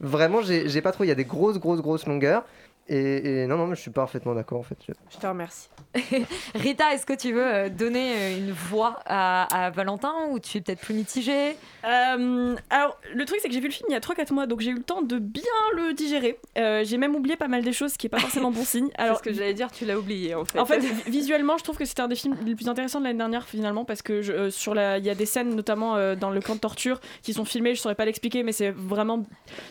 [0.00, 1.04] vraiment, j'ai j'ai pas trop.
[1.04, 2.44] Il y a des grosses, grosses, grosses longueurs.
[2.88, 4.78] Et, et non, non, mais je suis parfaitement d'accord en fait.
[4.86, 5.68] Je- te remercie.
[6.54, 10.58] Rita, est-ce que tu veux euh, donner euh, une voix à, à Valentin ou tu
[10.58, 11.56] es peut-être plus mitigée?
[11.84, 14.46] Euh, alors, le truc, c'est que j'ai vu le film il y a 3-4 mois,
[14.46, 15.42] donc j'ai eu le temps de bien
[15.74, 16.38] le digérer.
[16.58, 18.88] Euh, j'ai même oublié pas mal des choses, ce qui est pas forcément bon signe.
[18.98, 20.58] Alors, ce que j'allais dire, tu l'as oublié en fait.
[20.58, 23.04] En fait, vi- visuellement, je trouve que c'était un des films les plus intéressants de
[23.04, 25.96] l'année dernière finalement parce que je- euh, sur la, il y a des scènes notamment
[25.96, 27.74] euh, dans le camp de torture qui sont filmées.
[27.74, 29.24] Je saurais pas l'expliquer, mais c'est vraiment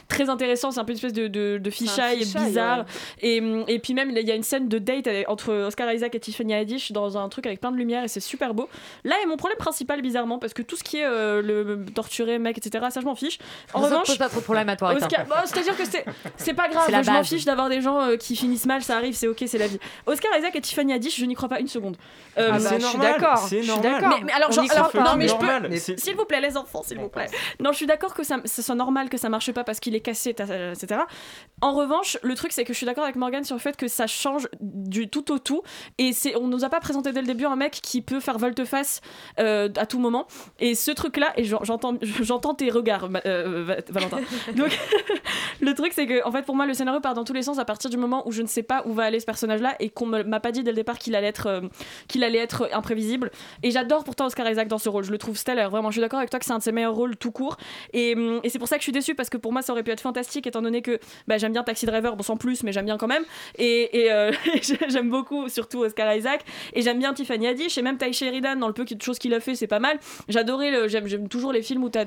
[0.08, 0.72] très intéressant.
[0.72, 2.80] C'est un peu une espèce de, de, de fichaille fichaille, bizarre.
[2.80, 2.86] ouais.
[3.22, 5.92] Et, hum, et puis même, il y a une scène de date avec- entre Oscar
[5.94, 8.70] Isaac et Tiffany Haddish dans un truc avec plein de lumière et c'est super beau.
[9.04, 12.40] Là est mon problème principal bizarrement parce que tout ce qui est euh, le torturé
[12.40, 12.86] mec etc.
[12.90, 13.38] Ça je m'en fiche.
[13.74, 14.94] En Ça te revanche, pose pas trop de problème à toi.
[14.94, 16.06] Oscar, bon, c'est-à-dire que c'est
[16.38, 16.86] c'est pas grave.
[17.04, 19.58] Je m'en fiche d'avoir des gens euh, qui finissent mal, ça arrive, c'est ok, c'est
[19.58, 19.80] la vie.
[20.06, 21.98] Oscar Isaac et Tiffany Haddish, je n'y crois pas une seconde.
[22.38, 23.12] Euh, Ah bah, je suis normal.
[23.20, 23.48] d'accord.
[23.50, 24.10] je suis d'accord.
[24.20, 25.96] Mais, mais alors, genre, alors, non, mais je peux.
[25.98, 27.28] S'il vous plaît, les enfants, s'il vous plaît.
[27.60, 29.96] Non, je suis d'accord que ça, ça soit normal que ça marche pas parce qu'il
[29.96, 31.02] est cassé, etc.
[31.62, 33.88] En revanche, le truc, c'est que je suis d'accord avec Morgan sur le fait que
[33.88, 35.62] ça change du tout au tout.
[35.98, 38.38] Et c'est, on nous a pas présenté dès le début un mec qui peut faire
[38.38, 39.02] volte-face
[39.40, 40.28] euh, à tout moment.
[40.60, 44.18] Et ce truc-là, et j'en- j'entends, j'entends tes regards, euh, Va- Valentin.
[44.56, 44.78] Donc,
[45.62, 47.60] le truc, c'est que, en fait, pour moi, le scénario part dans tous les sens
[47.60, 49.90] à partir du moment où je ne sais pas où va aller ce personnage-là et
[49.90, 51.62] qu'on m'a pas dit dès le départ qu'il allait être, euh,
[52.08, 53.32] qu'il allait être imprévisible.
[53.64, 55.04] Et j'adore pourtant Oscar Isaac dans ce rôle.
[55.04, 55.70] Je le trouve stellar.
[55.70, 57.58] Vraiment, je suis d'accord avec toi que c'est un de ses meilleurs rôles tout court.
[57.94, 59.74] Et, hum, et c'est pour ça que je suis déçue parce que pour moi, ça
[59.74, 62.64] aurait pu être fantastique étant donné que bah, j'aime bien Taxi Driver, bon sans plus,
[62.64, 63.24] mais j'aime bien quand même.
[63.58, 64.32] Et, euh,
[64.90, 66.42] j'aime beaucoup surtout Oscar Isaac.
[66.74, 69.34] Et j'aime bien Tiffany Haddish et même Ty Sheridan dans le peu de choses qu'il
[69.34, 70.00] a fait, c'est pas mal.
[70.30, 72.06] J'adorais, j'aime, j'aime toujours les films où t'as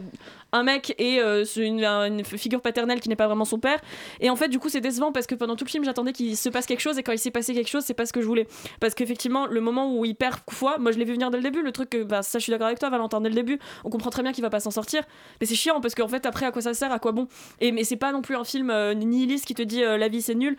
[0.53, 3.79] un mec et euh, une figure paternelle qui n'est pas vraiment son père.
[4.21, 6.37] Et en fait, du coup, c'est décevant parce que pendant tout le film, j'attendais qu'il
[6.37, 8.21] se passe quelque chose et quand il s'est passé quelque chose, c'est pas ce que
[8.21, 8.47] je voulais.
[8.81, 11.43] Parce qu'effectivement, le moment où il perd foi, moi je l'ai vu venir dès le
[11.43, 11.63] début.
[11.63, 13.91] Le truc, que, bah, ça, je suis d'accord avec toi, Valentin, dès le début, on
[13.91, 15.03] comprend très bien qu'il va pas s'en sortir.
[15.41, 17.29] Mais c'est chiant parce qu'en fait, après, à quoi ça sert, à quoi bon?
[17.61, 20.09] Et mais c'est pas non plus un film euh, nihiliste qui te dit euh, la
[20.09, 20.57] vie c'est nul.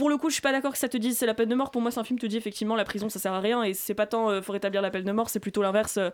[0.00, 1.54] Pour le coup, je suis pas d'accord que ça te dise c'est la peine de
[1.54, 1.70] mort.
[1.70, 3.62] Pour moi, c'est un film qui te dit effectivement la prison ça sert à rien
[3.64, 5.98] et c'est pas tant euh, faut rétablir la peine de mort, c'est plutôt l'inverse.
[5.98, 6.08] euh,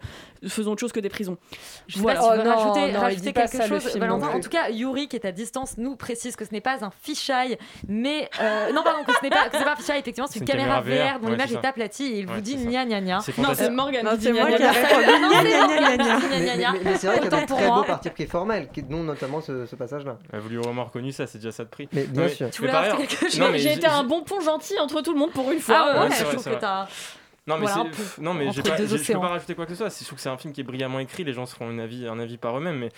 [0.49, 1.37] faisons autre chose que des prisons.
[1.87, 2.19] Je sais Voilà.
[2.19, 3.79] pas si tu Oh veux non, rajouter, non, il rajouter dit pas quelque ça, le
[3.81, 4.27] chose, film Valentin.
[4.27, 6.85] non En tout cas, Yuri, qui est à distance, nous précise que ce n'est pas
[6.85, 10.01] un fisheye, mais euh, non, pardon, que ce n'est pas, que c'est pas un fisheye.
[10.01, 11.69] Effectivement, c'est une, caméra, VR dont ouais, l'image c'est est ça.
[11.69, 12.71] aplatie et il Ouais, vous dit c'est ça.
[12.71, 13.21] gna gna gna.
[13.21, 13.67] C'est Non, fantastique.
[13.67, 14.65] c'est Morgan Non, qui dit c'est gna moi gna qui.
[14.65, 17.77] Non, c'est Gna, gna, gna, Mais, c'est vrai qu'il y Autant a pour très moi.
[17.77, 20.19] beaux partis pris formels, qui- dont notamment ce, ce passage-là.
[20.33, 21.89] Elle a voulu vraiment reconnu ça, c'est déjà ça de prix.
[21.93, 22.51] Mais bien Non, sûr.
[22.51, 25.01] Tu voulais par ailleurs- quelque chose non, mais J'ai été un bon pont gentil entre
[25.03, 25.77] tout le monde pour une fois.
[25.79, 26.87] Ah ouais, Ouais, c'est je trouve que t'as.
[27.49, 29.71] Non mais, Voilà, un pff, non, mais j'ai pas, je peux pas rajouter quoi que
[29.73, 29.89] ce soit.
[29.89, 31.23] C'est- Je trouve que c'est un film qui est brillamment écrit.
[31.23, 32.77] Les gens se feront une avis, un avis par eux-mêmes.
[32.77, 32.89] Mais,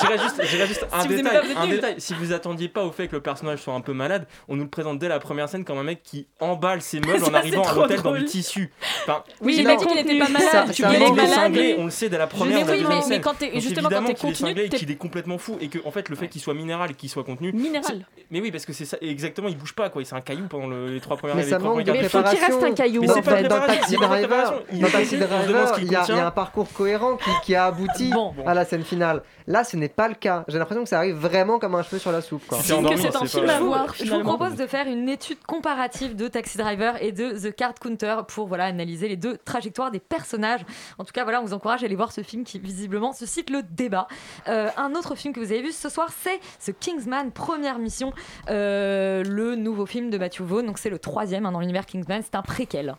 [0.00, 1.40] dirais juste, juste un Si détail.
[1.56, 1.98] un.
[1.98, 4.64] Si vous attendiez pas au fait que le personnage soit un peu malade, on nous
[4.64, 7.62] le présente dès la première scène comme un mec qui emballe ses meubles en arrivant
[7.62, 8.70] à l'hôtel dans du tissu.
[9.04, 10.70] Enfin, Oui, Il j'ai a pas dit qu'il était pas malade.
[10.72, 11.28] Tu malade.
[11.28, 12.66] cinglé, on le sait dès la première.
[12.66, 14.96] Mais oui, mais- quand justement, quand t'es qu'il est contenu, cinglé et t'es- qu'il est
[14.96, 17.52] complètement fou et que en fait le fait qu'il soit minéral et qu'il soit contenu.
[17.52, 18.04] Minéral.
[18.30, 19.48] Mais oui, parce que c'est ça exactement.
[19.48, 20.02] Il bouge pas quoi.
[20.04, 22.41] C'est un caillou pendant le- les trois premières Mais ça manque de préparation.
[22.46, 24.54] Reste un caillou c'est pas Dans Taxi Driver.
[24.72, 26.18] Il dans Taxi Driver, il y, a- il y contient.
[26.18, 28.34] a un parcours cohérent qui, qui a abouti Bon.
[28.46, 29.22] à la scène finale.
[29.46, 30.44] Là, ce n'est pas le cas.
[30.48, 32.46] J'ai l'impression que ça arrive vraiment comme un cheveu sur la soupe.
[32.46, 32.58] Quoi.
[32.58, 35.38] T'es que c'est un c'est film à voir, je vous propose de faire une étude
[35.46, 39.90] comparative de Taxi Driver et de The Card Counter pour voilà, analyser les deux trajectoires
[39.90, 40.60] des personnages.
[40.98, 43.50] En tout cas, voilà, on vous encourage à aller voir ce film qui visiblement suscite
[43.50, 44.06] le débat.
[44.48, 48.12] Euh, un autre film que vous avez vu ce soir, c'est The Kingsman, première mission,
[48.50, 50.66] euh, le nouveau film de Matthew Vaughn.
[50.66, 52.94] Donc c'est le troisième hein, dans l'univers Kingsman, c'est un préquel.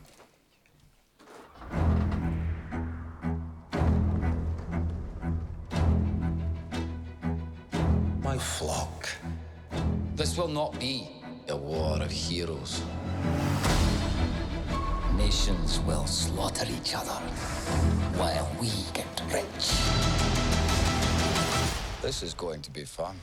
[8.21, 9.09] My flock.
[10.15, 11.07] This will not be
[11.49, 12.83] a war of heroes.
[15.17, 17.19] Nations will slaughter each other
[18.17, 19.71] while we get rich.
[22.01, 23.15] This is going to be fun.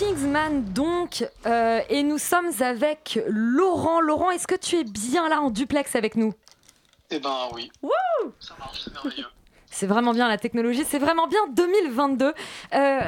[0.00, 4.00] Kingsman donc, euh, et nous sommes avec Laurent.
[4.00, 6.32] Laurent, est-ce que tu es bien là en duplex avec nous?
[7.10, 7.70] Eh ben oui.
[7.82, 7.90] Wouh
[8.40, 9.26] Ça marche, c'est merveilleux.
[9.72, 12.26] C'est vraiment bien la technologie, c'est vraiment bien 2022.
[12.26, 12.32] Euh,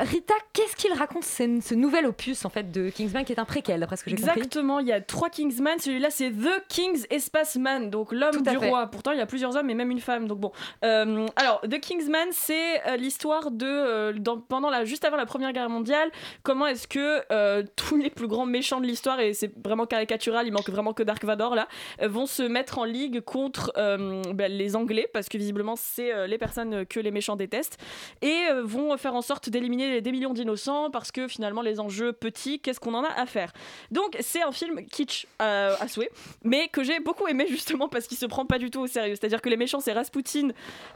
[0.03, 3.81] Rita, qu'est-ce qu'il raconte ce, nouvel opus en fait de Kingsman qui est un préquel
[3.81, 4.31] d'après ce que j'ai compris?
[4.38, 5.81] Exactement, il y a trois Kingsman.
[5.81, 8.68] Celui-là, c'est The King's Espace Man, donc l'homme du fait.
[8.68, 8.87] roi.
[8.87, 10.29] Pourtant, il y a plusieurs hommes et même une femme.
[10.29, 10.53] Donc bon.
[10.85, 15.53] Euh, alors, The Kingsman, c'est euh, l'histoire de dans- pendant la juste avant la Première
[15.53, 16.11] Guerre mondiale.
[16.44, 17.22] Comment est-ce que
[17.77, 21.03] tous les plus grands méchants de l'histoire et c'est vraiment caricatural, il manque vraiment que
[21.03, 21.66] Dark Vador là,
[22.01, 26.52] vont se mettre en ligue contre ben, les Anglais parce que visiblement c'est les personnes
[26.88, 27.79] que les méchants détestent
[28.21, 32.12] et euh, vont faire en sorte d'éliminer des millions d'innocents parce que finalement les enjeux
[32.12, 33.53] petits, qu'est-ce qu'on en a à faire?
[33.91, 36.11] Donc c'est un film kitsch euh, à souhait,
[36.45, 39.15] mais que j'ai beaucoup aimé justement parce qu'il se prend pas du tout au sérieux.
[39.15, 40.49] C'est-à-dire que les méchants c'est Rasputin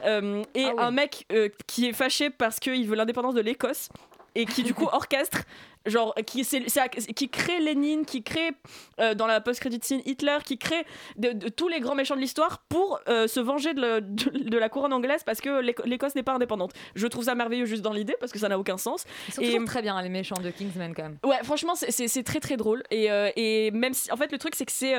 [0.05, 0.83] euh, et Ah oui.
[0.83, 3.89] un mec euh, qui est fâché parce qu'il veut l'indépendance de l'Écosse.
[4.37, 5.43] Et qui du coup orchestre
[5.85, 8.51] genre qui c'est c'est- qui crée Lénine qui crée
[8.99, 10.85] euh, dans la post credit scene Hitler qui crée
[11.17, 14.49] de, de tous les grands méchants de l'histoire pour euh, se venger de, le- de-
[14.49, 17.65] de la couronne anglaise parce que l'Éco- l'Écosse n'est pas indépendante je trouve ça merveilleux
[17.65, 19.05] juste dans l'idée parce que ça n'a aucun sens
[19.39, 21.17] Ils sont très bien les méchants de Kingsman quand même.
[21.23, 22.83] Ouais, franchement, c'est- très très drôle.
[22.91, 24.11] Et, euh, et même si.
[24.11, 24.93] En fait, le truc, c'est que c'est.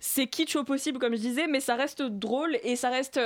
[0.00, 3.18] c'est kitsch au possible, comme je disais, mais ça reste drôle et ça reste.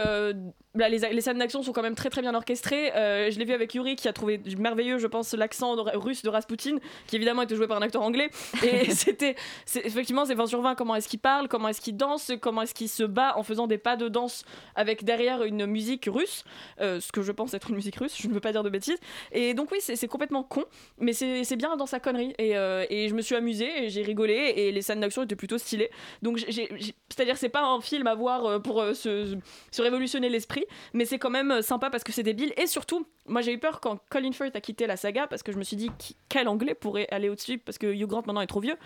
[0.75, 2.93] Là, les, les scènes d'action sont quand même très très bien orchestrées.
[2.95, 6.29] Euh, je l'ai vu avec Yuri qui a trouvé merveilleux, je pense, l'accent russe de
[6.29, 8.31] Rasputin, qui évidemment était joué par un acteur anglais.
[8.63, 9.37] Et c'était.
[9.85, 10.75] Effectivement, c'est 20 sur 20.
[10.75, 13.67] Comment est-ce qu'il parle, comment est-ce qu'il danse, comment est-ce qu'il se bat en faisant
[13.67, 16.45] des pas de danse avec derrière une musique russe,
[16.81, 18.71] euh, ce que je pense être une musique russe, je ne veux pas dire de
[18.71, 18.99] bêtises.
[19.33, 20.65] Et donc, oui, c'est complètement con,
[20.99, 22.35] mais c'est bien dans sa connerie.
[22.39, 25.59] Et, euh, et je me suis amusée j'ai rigolé et les scènes d'action étaient plutôt
[25.59, 25.91] stylées.
[26.23, 29.37] Donc, c'est-à-dire, c'est pas un film à voir pour se,
[29.71, 30.62] se révolutionner l'esprit,
[30.93, 32.53] mais c'est quand même euh, sympa parce que c'est débile.
[32.57, 35.53] Et surtout, moi j'ai eu peur quand Colin Firth a quitté la saga parce que
[35.53, 35.91] je me suis dit
[36.29, 38.77] quel anglais pourrait aller au-dessus parce que Hugh Grant maintenant est trop vieux.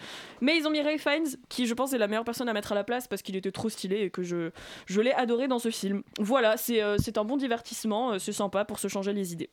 [0.40, 2.72] Mais ils ont mis Ray Fiennes qui, je pense, est la meilleure personne à mettre
[2.72, 4.50] à la place parce qu'il était trop stylé et que je,
[4.86, 6.02] je l'ai adoré dans ce film.
[6.18, 9.50] Voilà, c'est euh, c'est un bon divertissement, euh, c'est sympa pour se changer les idées.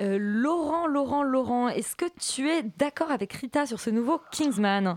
[0.00, 4.96] Euh, Laurent, Laurent, Laurent, est-ce que tu es d'accord avec Rita sur ce nouveau Kingsman?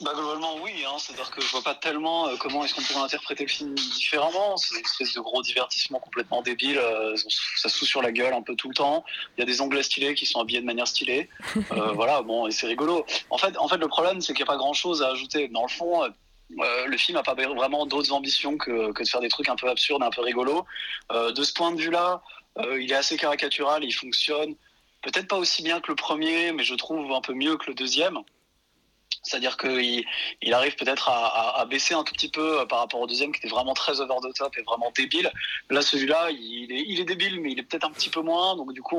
[0.00, 0.96] Bah globalement oui, hein.
[0.98, 4.56] c'est-à-dire que je vois pas tellement euh, comment est-ce qu'on pourrait interpréter le film différemment.
[4.56, 7.16] C'est une espèce de gros divertissement complètement débile, euh,
[7.56, 9.04] ça se fout sur la gueule un peu tout le temps.
[9.36, 11.28] Il y a des Anglais stylés qui sont habillés de manière stylée.
[11.72, 13.04] Euh, voilà, bon, et c'est rigolo.
[13.30, 15.48] En fait, en fait, le problème c'est qu'il n'y a pas grand-chose à ajouter.
[15.48, 16.08] Dans le fond, euh,
[16.60, 19.56] euh, le film n'a pas vraiment d'autres ambitions que, que de faire des trucs un
[19.56, 20.64] peu absurdes, un peu rigolos.
[21.12, 22.22] Euh, de ce point de vue-là,
[22.78, 24.54] il est assez caricatural, il fonctionne
[25.02, 27.74] peut-être pas aussi bien que le premier, mais je trouve un peu mieux que le
[27.74, 28.18] deuxième.
[29.24, 30.04] C'est-à-dire qu'il
[30.42, 33.38] il arrive peut-être à, baisser un tout petit peu euh, par rapport au deuxième qui
[33.38, 35.32] était vraiment très over the top et vraiment débile.
[35.70, 38.54] Là, celui-là, il est, il est débile, mais il est peut-être un petit peu moins.
[38.56, 38.96] Donc, du coup,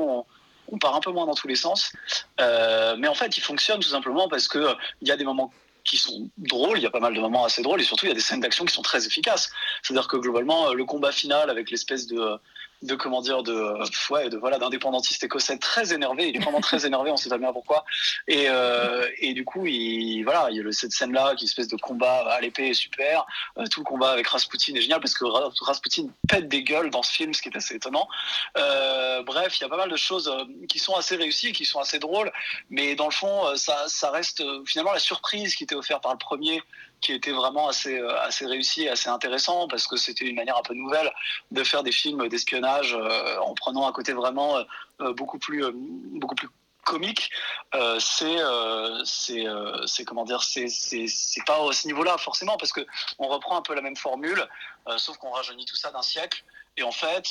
[0.68, 1.92] on, part un peu moins dans tous les sens.
[2.40, 5.52] Euh, mais en fait, il fonctionne tout simplement parce que euh, y a des moments
[5.84, 8.08] qui sont drôles, il y a pas mal de moments assez drôles et surtout il
[8.08, 9.52] y a des scènes d'action qui sont très efficaces.
[9.82, 12.40] C'est-à-dire que globalement, le combat final avec l'espèce de
[12.82, 13.74] de comment dire de
[14.10, 16.28] ouais de voilà d'indépendantiste écossais très énervé.
[16.28, 17.84] Il est vraiment très énervé on sait pas bien pourquoi.
[18.28, 21.68] Et euh, et du coup il voilà il y a cette scène là qui espèce
[21.68, 23.26] de combat à l'épée est super.
[23.58, 26.90] Euh, tout le combat avec Rasputin est génial parce que Ra- Rasputin pète des gueules
[26.90, 28.08] dans ce film ce qui est assez étonnant.
[28.58, 30.30] Euh, bref il y a pas mal de choses
[30.68, 32.30] qui sont assez réussies qui sont assez drôles.
[32.70, 36.18] Mais dans le fond ça ça reste finalement la surprise qui était offerte par le
[36.18, 36.62] premier
[37.00, 40.56] qui était vraiment assez euh, assez réussi et assez intéressant parce que c'était une manière
[40.56, 41.12] un peu nouvelle
[41.50, 44.58] de faire des films d'espionnage euh, en prenant un côté vraiment
[45.00, 46.48] euh, beaucoup plus beaucoup plus
[46.84, 47.30] comique.
[47.74, 48.38] Euh, c'est
[49.04, 50.66] c'est comment dire c'est
[51.46, 52.86] pas à ce niveau-là forcément parce que
[53.18, 54.46] on reprend un peu la même formule
[54.96, 56.44] sauf qu'on rajeunit tout ça d'un siècle.
[56.76, 57.26] Et en fait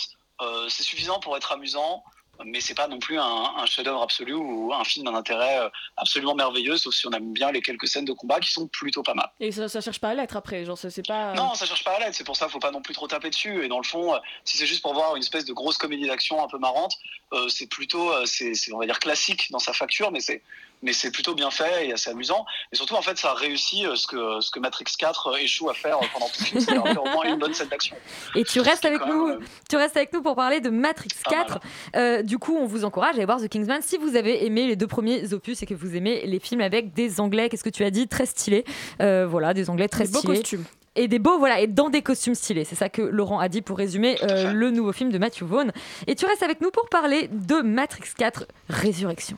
[0.69, 2.03] c'est suffisant pour être amusant
[2.43, 5.69] mais c'est pas non plus un, un chef-d'œuvre absolu ou un film d'un intérêt euh,
[5.97, 9.03] absolument merveilleux sauf si on aime bien les quelques scènes de combat qui sont plutôt
[9.03, 11.33] pas mal Et ça, ça cherche pas à l'être après, genre ça, c'est pas.
[11.33, 13.07] non, ça cherche pas à l'aide, c'est pour ça qu'il faut pas non plus trop
[13.07, 13.63] taper dessus.
[13.63, 16.07] Et dans le fond, euh, si c'est juste pour voir une espèce de grosse comédie
[16.07, 16.95] d'action un peu marrante,
[17.33, 20.41] euh, c'est plutôt, euh, c'est, on va dire, classique dans sa facture, mais c'est,
[20.85, 22.45] mais c'est plutôt bien fait et assez amusant.
[22.71, 25.69] Et surtout, en fait, ça réussit euh, ce que, ce que Matrix 4 euh, échoue
[25.69, 27.95] à faire euh, pendant tout le film, c'est-à-dire faire au moins une bonne scène d'action.
[28.35, 31.59] Et tu restes avec nous, même, tu restes avec nous pour parler de Matrix 4.
[31.95, 34.67] Euh, du coup, on vous encourage à aller voir The Kingsman si vous avez aimé
[34.67, 37.49] les deux premiers opus et que vous aimez les films avec des Anglais.
[37.49, 38.07] Qu'est-ce que tu as dit?
[38.07, 38.65] Très stylés.
[39.01, 40.63] Euh, voilà, des Anglais très Des beaux costumes.
[40.97, 42.63] Et des beaux, voilà, et dans des costumes stylés.
[42.63, 45.71] C'est ça que Laurent a dit pour résumer euh, le nouveau film de Matthew Vaughn.
[46.07, 49.37] Et tu restes avec nous pour parler de Matrix 4 Résurrection.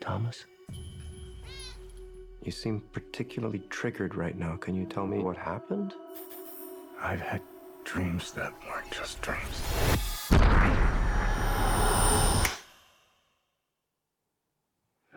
[0.00, 0.46] Thomas?
[2.42, 4.56] You seem particularly triggered right now.
[4.56, 5.92] Can you tell me what happened?
[7.00, 7.42] I've had
[7.84, 9.62] dreams that weren't just dreams.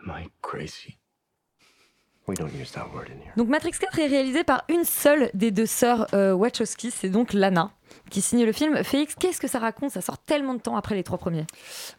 [0.02, 0.98] Am I crazy?
[2.26, 3.32] We don't use that word in here.
[3.36, 7.32] Donc Matrix 4 est réalisé par une seule des deux sœurs euh, Wachowski, c'est donc
[7.32, 7.72] Lana
[8.10, 8.82] qui signe le film.
[8.84, 9.90] Félix, qu'est-ce que ça raconte?
[9.90, 11.46] Ça sort tellement de temps après les trois premiers.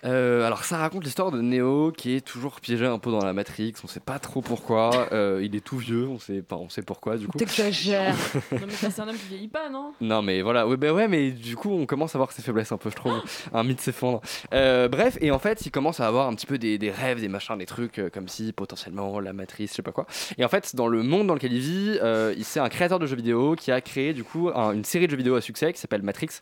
[0.06, 3.34] Euh, alors ça raconte l'histoire de Neo qui est toujours piégé un peu dans la
[3.34, 3.74] Matrix.
[3.84, 5.08] On sait pas trop pourquoi.
[5.12, 6.08] Euh, il est tout vieux.
[6.08, 6.56] On sait pas.
[6.58, 7.38] On sait pourquoi du coup.
[7.38, 8.16] T'exagères.
[8.52, 9.94] non, mais ça, c'est un homme qui vieillit pas, non?
[10.02, 12.72] Non mais voilà, ouais, bah ouais, mais du coup on commence à voir ses faiblesses
[12.72, 13.22] un peu, je trouve.
[13.54, 14.22] un mythe s'effondre.
[14.54, 17.20] Euh, bref, et en fait il commence à avoir un petit peu des, des rêves,
[17.20, 20.06] des machins, des trucs euh, comme si potentiellement la matrice, je sais pas quoi.
[20.38, 23.00] Et en fait, dans le monde dans lequel il vit, euh, il c'est un créateur
[23.00, 25.42] de jeux vidéo qui a créé du coup un- une série de jeux vidéo à
[25.42, 26.39] succès qui s'appelle Matrix.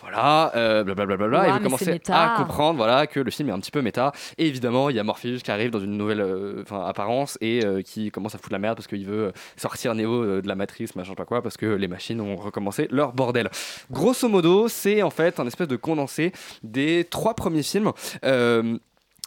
[0.00, 1.40] Voilà, euh, blablabla.
[1.40, 3.80] Ouais, et mais vous commencez à comprendre voilà, que le film est un petit peu
[3.80, 4.12] méta.
[4.36, 7.80] Et évidemment, il y a Morpheus qui arrive dans une nouvelle euh, apparence et euh,
[7.80, 11.14] qui commence à foutre la merde parce qu'il veut sortir Neo de la matrice, machin,
[11.14, 13.48] pas quoi, parce que les machines ont recommencé leur bordel.
[13.90, 17.92] Grosso modo, c'est en fait un espèce de condensé des trois premiers films.
[18.24, 18.78] euh,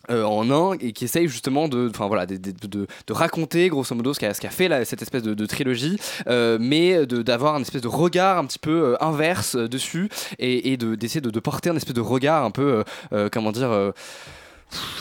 [0.09, 4.33] euh, en un et qui essaye justement de, voilà, de, raconter grosso modo ce qu'a
[4.33, 8.59] qu'a fait cette espèce de, trilogie, euh, mais d'avoir un espèce de regard un petit
[8.59, 12.43] peu euh, inverse euh, dessus et, et de- d'essayer de, porter un espèce de regard
[12.43, 12.83] un peu,
[13.31, 13.93] comment dire.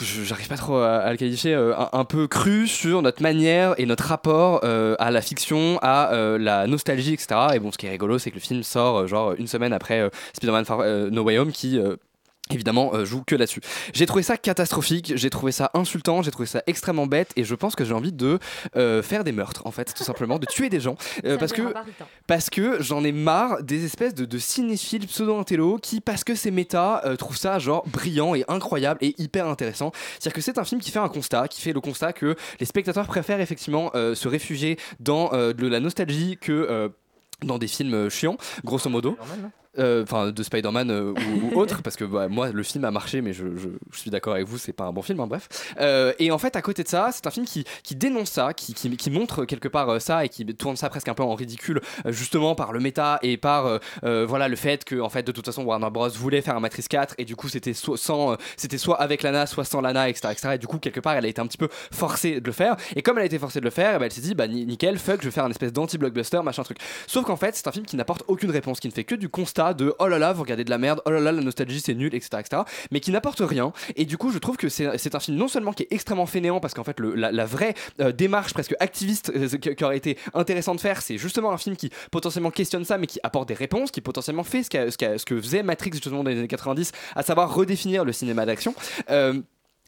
[0.01, 4.63] J'arrive pas trop à, le qualifier, un, peu cru sur notre manière et notre rapport
[4.63, 7.47] à la fiction, à la nostalgie, etc.
[7.55, 10.09] Et bon, ce qui est rigolo, c'est que le film sort genre une semaine après
[10.33, 11.79] Spider-Man No Way Home, qui
[12.51, 13.61] évidemment euh, joue que là-dessus.
[13.93, 17.55] J'ai trouvé ça catastrophique, j'ai trouvé ça insultant, j'ai trouvé ça extrêmement bête et je
[17.55, 18.39] pense que j'ai envie de
[18.75, 21.73] euh, faire des meurtres en fait, tout simplement, de tuer des gens euh, parce que
[22.27, 26.51] parce que j'en ai marre des espèces de, de cinéphiles pseudo-intello qui, parce que c'est
[26.51, 29.91] méta, euh, trouvent ça genre brillant et incroyable et hyper intéressant.
[30.19, 32.65] C'est-à-dire que c'est un film qui fait un constat, qui fait le constat que les
[32.65, 36.51] spectateurs préfèrent effectivement euh, se réfugier dans euh, de la nostalgie que.
[36.51, 36.89] euh,
[37.43, 39.15] dans des films chiants, grosso modo.
[39.79, 42.91] Euh, Enfin, de Spider-Man euh, ou, ou autre, parce que bah, moi, le film a
[42.91, 45.27] marché, mais je, je- je suis d'accord avec vous, c'est pas un bon film, hein,
[45.27, 45.47] bref.
[45.79, 48.53] Euh, et en fait, à côté de ça, c'est un film qui, qui dénonce ça,
[48.53, 51.35] qui, qui, qui montre quelque part ça et qui tourne ça presque un peu en
[51.35, 55.45] ridicule, justement par le méta et par voilà, le fait que, en fait, de toute
[55.45, 56.09] façon, Warner Bros.
[56.09, 59.45] voulait faire un Matrix 4 et du coup, c'était soit, sans, c'était soit avec Lana,
[59.45, 60.49] soit sans Lana, etc., etc.
[60.55, 62.75] Et du coup, quelque part, elle a été un petit peu forcée de le faire.
[62.95, 64.47] Et comme elle a été forcée de le faire, eh ben, elle s'est dit, bah
[64.47, 66.77] ni- nickel, fuck, je vais faire un espèce d'anti-blockbuster, machin truc.
[67.07, 69.29] Sauf qu'en fait, c'est un film qui n'apporte aucune réponse, qui ne fait que du
[69.29, 71.79] constat de oh là là, vous regardez de la merde, oh là là, la nostalgie
[71.81, 72.61] c'est nul, etc., etc.
[72.91, 73.71] Mais qui n'apporte rien.
[73.95, 76.59] Et du coup, je trouve que c'est un film non seulement qui est extrêmement fainéant,
[76.59, 80.75] parce qu'en fait, le- la, vraie euh, démarche presque activiste euh, qui, aurait été intéressant
[80.75, 83.91] de faire, c'est justement un film qui potentiellement questionne ça, mais qui apporte des réponses,
[83.91, 87.23] qui potentiellement fait ce, qu'a- ce que faisait Matrix justement dans les années 90, à
[87.23, 88.73] savoir redéfinir le cinéma d'action.
[89.09, 89.41] Euh,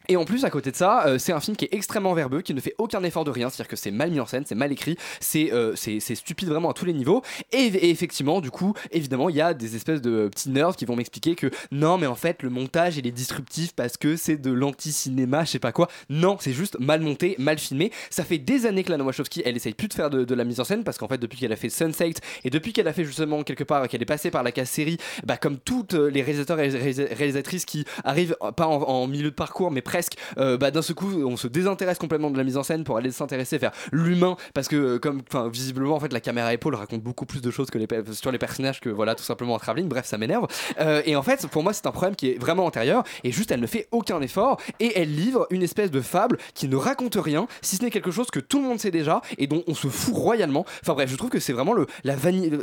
[0.10, 2.42] et en plus, à côté de ça, euh, c'est un film qui est extrêmement verbeux,
[2.42, 4.56] qui ne fait aucun effort de rien, c'est-à-dire que c'est mal mis en scène, c'est
[4.56, 7.22] mal écrit, c'est euh, stupide vraiment à tous les niveaux.
[7.52, 10.96] Et, effectivement, du coup, évidemment, il y a des espèces de petits nerds qui vont
[10.96, 14.52] m'expliquer que non, mais en fait, le montage, il est disruptif parce que c'est de
[14.52, 15.88] l'anti-cinéma, je sais pas quoi.
[16.10, 17.92] Non, c'est juste mal monté, mal filmé.
[18.10, 20.60] Ça fait des années que Lana Wachowski, elle essaye plus de faire de, la mise
[20.60, 23.06] en scène parce qu'en fait, depuis qu'elle a fait Sunset et depuis qu'elle a fait
[23.06, 26.60] justement quelque part, qu'elle est passée par la case série, bah, comme toutes les réalisateurs
[26.60, 29.99] et réalisa- réalisatrices qui arrivent pas en, en milieu de parcours, mais presque,
[30.38, 32.98] euh, bah, d'un seul coup, on se désintéresse complètement de la mise en scène pour
[32.98, 37.02] aller s'intéresser vers l'humain parce que, euh, comme, visiblement, en fait, la caméra épaule raconte
[37.02, 39.90] beaucoup plus de choses que les, sur les personnages que, voilà, tout simplement en travelling.
[39.90, 40.48] Bref, ça m'énerve.
[40.80, 43.52] Euh, et en fait, pour moi, c'est un problème qui est vraiment antérieur et juste,
[43.52, 47.16] elle ne fait aucun effort et elle livre une espèce de fable qui ne raconte
[47.16, 49.74] rien, si ce n'est quelque chose que tout le monde sait déjà et dont on
[49.74, 50.66] se fout royalement.
[50.82, 52.16] Enfin bref, je trouve que c'est vraiment le, la,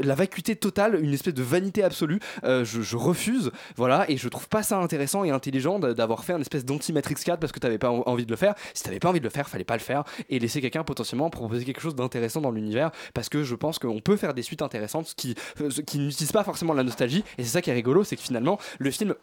[0.02, 2.20] la vacuité totale, une espèce de vanité absolue.
[2.44, 6.24] Euh, je, je refuse, voilà, et je trouve pas ça intéressant et intelligent d'a- d'avoir
[6.24, 8.54] fait un espèce d'anti-Matrix 4 parce que t'avais pas en- envie de le faire.
[8.74, 11.28] Si t'avais pas envie de le faire, fallait pas le faire et laisser quelqu'un potentiellement
[11.30, 14.62] proposer quelque chose d'intéressant dans l'univers parce que je pense qu'on peut faire des suites
[14.62, 18.04] intéressantes qui, euh, qui n'utilisent pas forcément la nostalgie et c'est ça qui est rigolo,
[18.04, 19.14] c'est que finalement le film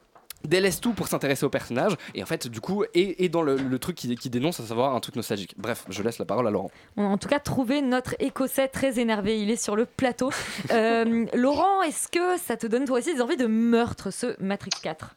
[0.46, 3.56] délaisse tout pour s'intéresser au personnage et en fait du coup et, et dans le,
[3.56, 6.46] le truc qui, qui dénonce à savoir un truc nostalgique bref je laisse la parole
[6.46, 9.39] à Laurent On a en tout cas trouvé notre écossais très énervé.
[9.39, 10.32] Il est sur le plateau.
[10.72, 14.72] Euh, Laurent, est-ce que ça te donne toi aussi des envies de meurtre, ce Matrix
[14.82, 15.16] 4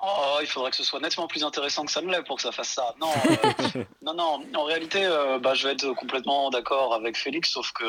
[0.00, 2.42] Oh, il faudrait que ce soit nettement plus intéressant que ça ne l'est pour que
[2.42, 2.94] ça fasse ça.
[3.00, 4.40] Non, euh, non, non.
[4.54, 7.84] En réalité, euh, bah, je vais être complètement d'accord avec Félix, sauf que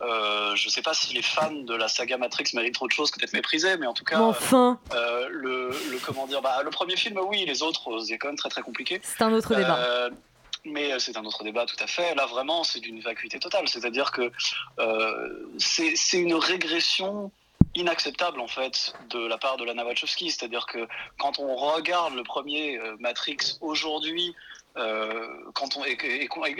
[0.00, 3.18] euh, je sais pas si les fans de la saga Matrix méritent autre chose que
[3.20, 4.78] d'être méprisés, mais en tout cas, enfin.
[4.94, 8.36] euh, le, le comment dire, bah, le premier film, oui, les autres, c'est quand même
[8.38, 9.00] très très compliqué.
[9.02, 10.08] C'est un autre débat.
[10.64, 12.14] Mais c'est un autre débat, tout à fait.
[12.14, 13.66] Là, vraiment, c'est d'une vacuité totale.
[13.66, 14.30] C'est-à-dire que
[14.78, 17.32] euh, c'est c'est une régression
[17.74, 20.30] inacceptable en fait de la part de Lana Wachowski.
[20.30, 20.86] C'est-à-dire que
[21.18, 24.34] quand on regarde le premier euh, Matrix aujourd'hui,
[24.76, 25.96] euh, quand on, et,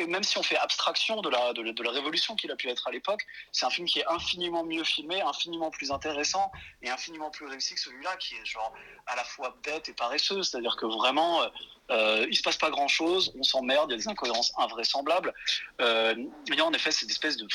[0.07, 2.90] même si on fait abstraction de la, de, la- révolution qu'il a pu être à
[2.90, 3.22] l'époque,
[3.53, 6.51] c'est un film qui est infiniment mieux filmé, infiniment plus intéressant
[6.83, 8.72] et infiniment plus réussi que celui-là qui est genre
[9.07, 10.42] à la fois bête et paresseux.
[10.42, 11.48] C'est-à-dire que vraiment, euh,
[11.90, 15.33] euh, il se passe pas grand-chose, on s'emmerde, il y a des incohérences invraisemblables.
[15.81, 16.14] Euh,
[16.48, 17.46] il y a en effet cette espèce de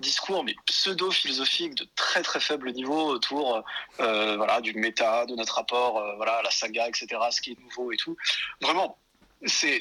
[0.00, 3.62] discours mais pseudo-philosophique de très très faible niveau autour
[3.98, 7.92] voilà, du méta, de notre rapport voilà, à la saga, etc., ce qui est nouveau
[7.92, 8.16] et tout.
[8.60, 8.98] Vraiment,
[9.46, 9.80] c'est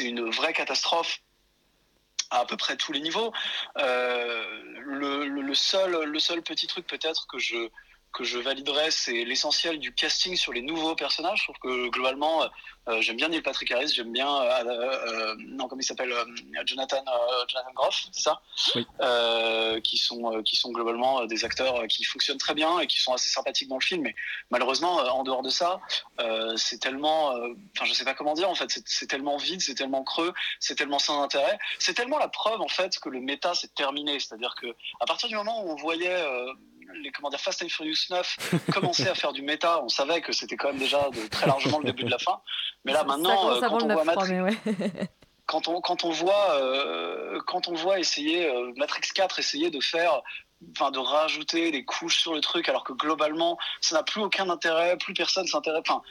[0.00, 1.20] une vraie catastrophe
[2.30, 3.32] à peu près tous les niveaux.
[3.78, 4.44] Euh,
[4.86, 7.68] le seul petit truc peut-être que je,
[8.14, 11.40] que je validerais, c'est l'essentiel du casting sur les nouveaux personnages.
[11.40, 12.44] Je trouve que globalement,
[12.86, 16.22] Euh, j'aime bien Neil Patrick Harris, j'aime bien euh, euh, non comment il s'appelle euh,
[16.66, 18.42] Jonathan euh, Jonathan Groff, c'est ça?
[18.74, 18.86] Oui.
[19.00, 22.80] Euh, qui sont euh, qui sont globalement euh, des acteurs euh, qui fonctionnent très bien
[22.80, 24.02] et qui sont assez sympathiques dans le film.
[24.02, 24.14] Mais
[24.50, 25.80] malheureusement, euh, en dehors de ça,
[26.20, 29.62] euh, c'est tellement, euh, enfin je sais pas comment dire en fait, c'est- tellement vide,
[29.62, 33.20] c'est tellement creux, c'est tellement sans intérêt, c'est tellement la preuve en fait que le
[33.20, 34.20] méta c'est terminé.
[34.20, 34.66] C'est-à-dire que
[35.00, 36.52] à partir du moment où on voyait euh,
[37.02, 38.36] les comment dire Fast and Furious 9
[38.72, 41.78] commencer à faire du méta, on savait que c'était quand même déjà de, très largement
[41.78, 42.40] le début de la fin.
[42.84, 45.08] Mais là maintenant, euh, quand on voit 9, je crois, Matrix, ouais.
[45.46, 49.80] quand on quand on voit euh, quand on voit essayer euh, Matrix 4 essayer de
[49.80, 50.22] faire
[50.70, 54.48] enfin de rajouter des couches sur le truc alors que globalement ça n'a plus aucun
[54.48, 56.02] intérêt plus personne s'intéresse enfin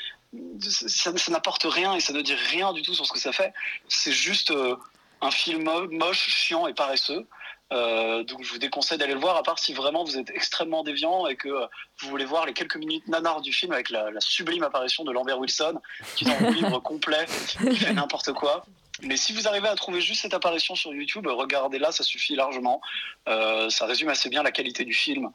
[0.60, 3.32] ça, ça n'apporte rien et ça ne dit rien du tout sur ce que ça
[3.32, 3.54] fait
[3.88, 4.76] c'est juste euh,
[5.22, 7.26] un film mo- moche chiant et paresseux
[7.74, 10.84] Euh, donc je vous déconseille d'aller le voir à part si vraiment vous êtes extrêmement
[10.84, 11.66] déviant et que euh,
[12.00, 15.12] vous voulez voir les quelques minutes nanars du film avec la, la sublime apparition de
[15.12, 15.80] Lambert Wilson
[16.16, 18.66] qui est dans le livre complet qui fait n'importe quoi
[19.02, 22.80] mais si vous arrivez à trouver juste cette apparition sur YouTube, regardez-la, ça suffit largement.
[23.28, 25.32] Euh, ça résume assez bien la qualité du film.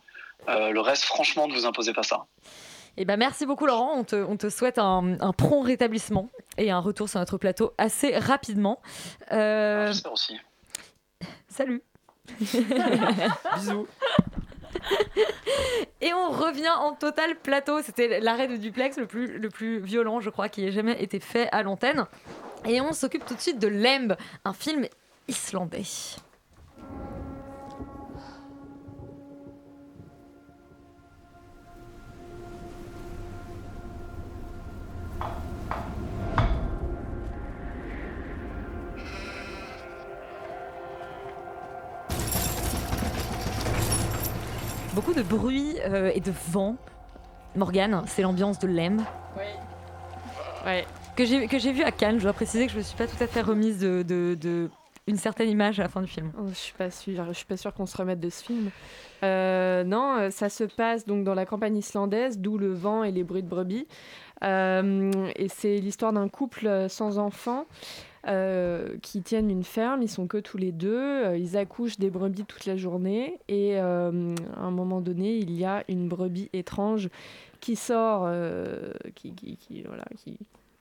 [0.46, 2.24] Le reste, franchement, ne vous imposez pas ça.
[3.00, 6.72] Eh ben, merci beaucoup Laurent, on te, on te souhaite un, un prompt rétablissement et
[6.72, 8.82] un retour sur notre plateau assez rapidement.
[9.30, 10.36] Euh, J'espère aussi.
[11.48, 11.84] Salut
[13.56, 13.86] Bisous
[16.00, 17.82] Et on revient en total plateau.
[17.82, 21.20] C'était l'arrêt de duplex le plus, le plus violent, je crois, qui ait jamais été
[21.20, 22.06] fait à l'antenne.
[22.64, 24.86] Et on s'occupe tout de suite de Lemb, un film
[25.26, 25.82] islandais.
[45.18, 46.76] De bruit euh, et de vent.
[47.56, 49.00] Morgane, c'est l'ambiance de Lemb.
[50.64, 50.84] Ouais.
[51.16, 52.18] Que j'ai que j'ai vu à Cannes.
[52.18, 54.36] Je dois préciser que je ne me suis pas tout à fait remise de, de-
[54.40, 54.70] de
[55.08, 56.30] une certaine image à la fin du film.
[56.38, 58.70] Oh, je suis pas sûre, je suis pas sûre qu'on se remette de ce film.
[59.24, 63.10] Euh, non, euh, ça se passe donc dans la campagne islandaise, d'où le vent et
[63.10, 63.86] les bruits de brebis.
[64.44, 67.64] Euh, et c'est l'histoire d'un couple sans enfants
[68.26, 70.02] euh, qui tiennent une ferme.
[70.02, 70.94] Ils sont que tous les deux.
[71.24, 73.38] Euh, ils accouchent des brebis toute la journée.
[73.48, 77.08] Et euh, à un moment donné, il y a une brebis étrange
[77.60, 80.38] qui sort, euh, qui, qui, qui- voilà, qui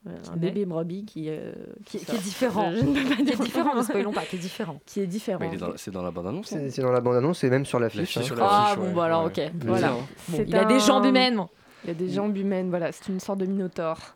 [0.08, 0.48] euh, un naît.
[0.52, 1.52] bébé brebis qui, euh,
[1.86, 2.16] Qui, qui sort.
[2.16, 2.72] est différent.
[2.74, 4.80] Je- ne peux pas qui est dire différent, ne spoilons pas, qui est différent.
[4.86, 5.50] Qui est différent.
[5.76, 8.16] C'est dans la bande-annonce C'est c'est dans la bande-annonce et même sur l'affiche.
[8.16, 8.36] L'affiche hein.
[8.36, 8.94] sur Ah l'affiche, bon, ouais.
[8.94, 9.42] bah alors ok.
[9.66, 9.92] Voilà.
[10.30, 11.42] Bon, il a des un- jambes humaines.
[11.84, 14.16] Il y a des jambes humaines, voilà, c'est une sorte de minotaure.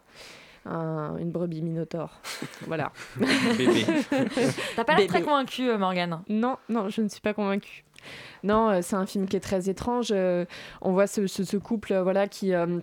[0.66, 2.20] Un- une brebis minotaure.
[2.68, 2.92] voilà.
[3.58, 3.86] Bébé.
[4.76, 5.22] T'as pas l'air très Bébé.
[5.24, 6.22] convaincu, euh, Morgane.
[6.30, 7.84] Non, non, je ne suis pas convaincue.
[8.44, 10.10] Non, euh, c'est un film qui est très étrange.
[10.12, 10.46] euh,
[10.82, 12.80] on voit ce, ce- ce couple euh, voilà, qui, euh,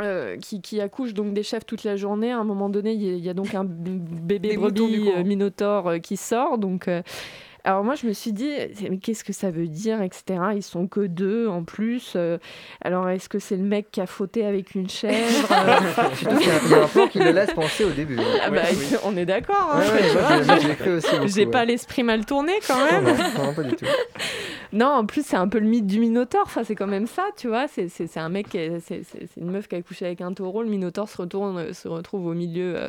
[0.00, 2.32] euh, qui, qui accouche donc des chefs toute la journée.
[2.32, 5.24] À un moment donné, il y, a- il y a donc un bébé brebis euh,
[5.24, 6.58] minotaure euh, qui sort.
[6.58, 7.02] Donc, euh,
[7.66, 8.48] alors moi, je me suis dit,
[8.88, 10.38] mais qu'est-ce que ça veut dire, etc.
[10.54, 12.12] Ils sont que deux en plus.
[12.14, 12.38] euh,
[12.80, 15.80] alors, est-ce que c'est le mec qui a fauté avec une chèvre euh,
[16.22, 18.18] il y a un plan qui le laisse penser au début.
[18.44, 18.62] Ah bah,
[19.02, 19.72] On est d'accord.
[19.74, 23.02] hein, Ouais, ouais, J'ai pas l'esprit mal tourné quand même.
[23.04, 23.84] Non, non, non, pas du tout.
[24.72, 26.42] Non, en plus, c'est un peu le mythe du Minotaure.
[26.46, 27.66] Enfin, c'est quand même ça, tu vois.
[27.68, 30.06] C'est, c'est, c'est un mec, qui est- c'est, c'est, c'est une meuf qui a couché
[30.06, 30.62] avec un taureau.
[30.62, 32.88] Le Minotaure se, retourne, euh, se retrouve au milieu euh,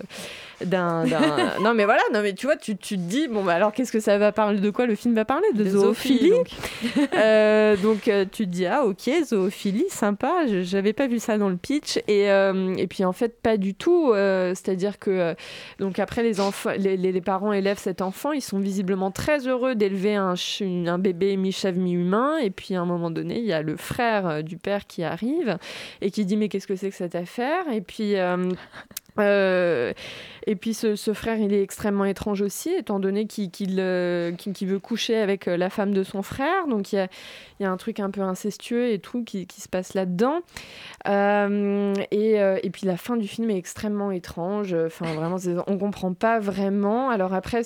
[0.65, 1.19] d'un, d'un-
[1.61, 3.91] Non, mais voilà, non, mais tu vois, tu, tu te dis, bon, bah alors qu'est-ce
[3.91, 5.47] que ça va parler De quoi le film va parler?
[5.53, 6.29] De De zoophilie.
[6.31, 10.45] zoophilie, Euh, donc, euh, tu te dis, ah, ok, zoophilie, sympa.
[10.47, 11.97] Je- J'avais pas vu ça dans le pitch.
[12.07, 14.11] Et, euh, et puis, en fait, pas du tout.
[14.13, 15.35] C'est-à-dire que,
[15.79, 18.31] donc, après, les, enfants, les, les- les parents élèvent cet enfant.
[18.31, 20.33] Ils sont visiblement très heureux d'élever un,
[20.87, 21.37] un bébé
[21.75, 22.37] mi-humain.
[22.37, 25.03] Et puis, à un moment donné, il y a le frère euh, du père qui
[25.03, 25.57] arrive
[26.01, 27.69] et qui dit, mais qu'est-ce que c'est que cette affaire?
[27.71, 28.15] Et puis.
[29.19, 29.93] Euh,
[30.49, 35.17] et puis ce, frère, il est extrêmement étrange aussi, étant donné qu'il euh, veut coucher
[35.17, 36.67] avec euh, la femme de son frère.
[36.67, 37.07] Donc il
[37.59, 40.39] y a, un truc un peu incestueux et tout qui, se passe là-dedans.
[41.05, 44.73] Et, puis la fin du film est extrêmement étrange.
[44.73, 45.37] Enfin, vraiment,
[45.67, 47.09] on comprend pas vraiment.
[47.09, 47.63] Alors après,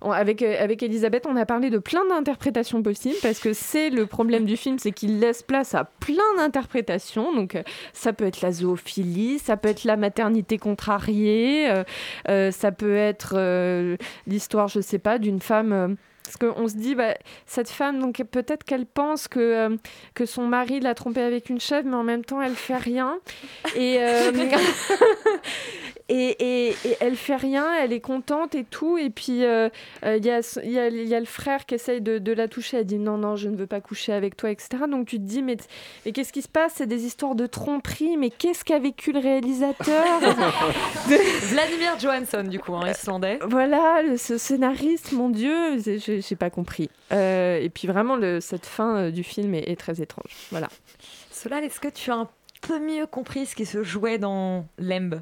[0.00, 4.46] avec, avec Elisabeth, on a parlé de plein d'interprétations possibles parce que c'est le problème
[4.46, 7.34] du film, c'est qu'il laisse place à plein d'interprétations.
[7.34, 11.84] Donc ça peut être la zoophilie, ça peut être la maternité contrariée, euh,
[12.28, 15.96] euh, ça peut être euh, l'histoire, je sais pas, d'une femme.
[16.24, 17.14] parce qu'on se dit, bah,
[17.46, 19.76] cette femme, donc peut-être qu'elle pense que, euh,
[20.14, 23.18] que son mari l'a trompée avec une chèvre, mais en même temps, elle fait rien.
[23.76, 24.30] Et, euh,
[26.08, 28.98] Et, et- et elle fait rien, elle est contente et tout.
[28.98, 29.68] Et puis euh,
[30.04, 32.48] euh, il y, a, y, a, y a le frère qui essaye de, de la
[32.48, 32.78] toucher.
[32.78, 34.84] Elle dit non, non, je ne veux pas coucher avec toi, etc.
[34.90, 35.56] Donc tu te dis, mais,
[36.04, 36.72] mais qu'est-ce qui se passe?
[36.76, 38.16] C'est des histoires de tromperie.
[38.16, 40.04] Mais qu'est-ce qu'a vécu le réalisateur?
[41.50, 43.38] Vladimir Johansson, du coup, un islandais.
[43.48, 46.90] Voilà, le- ce scénariste, mon Dieu, j'ai j'ai pas compris.
[47.12, 50.32] Euh, et puis vraiment, le- cette fin du film est, est très étrange.
[50.50, 50.68] Voilà.
[51.30, 52.28] Solal, est-ce que tu as un
[52.60, 55.16] peu mieux compris ce qui se jouait dans Lemb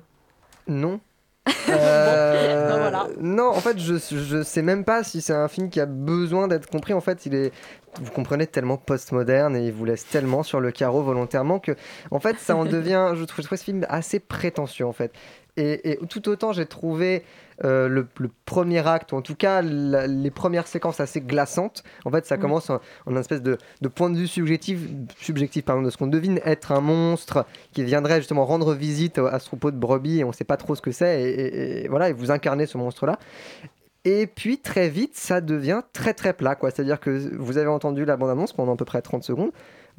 [0.69, 1.01] Non.
[1.69, 3.07] Euh, Ben voilà.
[3.21, 6.49] Non, en fait, je, je sais même pas si c'est un film qui a besoin
[6.49, 6.93] d'être compris.
[6.93, 7.53] En fait, il est,
[8.01, 11.73] vous comprenez, tellement postmoderne et il vous laisse tellement sur le carreau volontairement que,
[12.11, 15.13] en fait, ça en devient, je trouve, je trouve ce film assez prétentieux, en fait.
[15.57, 17.23] Et, et tout autant, j'ai trouvé
[17.65, 21.83] euh, le, le premier acte, ou en tout cas la- les premières séquences assez glaçantes.
[22.05, 22.41] En fait, ça Mm.
[22.41, 24.81] commence en, en un espèce de, de point de vue subjectif,
[25.21, 29.39] subjectif pardon, de ce qu'on devine être un monstre qui viendrait justement rendre visite à
[29.39, 31.23] ce troupeau de brebis et on ne sait pas trop ce que c'est.
[31.23, 33.19] Et, et- et voilà, et vous incarnez ce monstre-là.
[34.07, 36.55] Et puis très vite, ça devient très très plat.
[36.55, 36.71] quoi.
[36.71, 39.51] C'est-à-dire que vous avez entendu la bande-annonce pendant à peu près 30 secondes.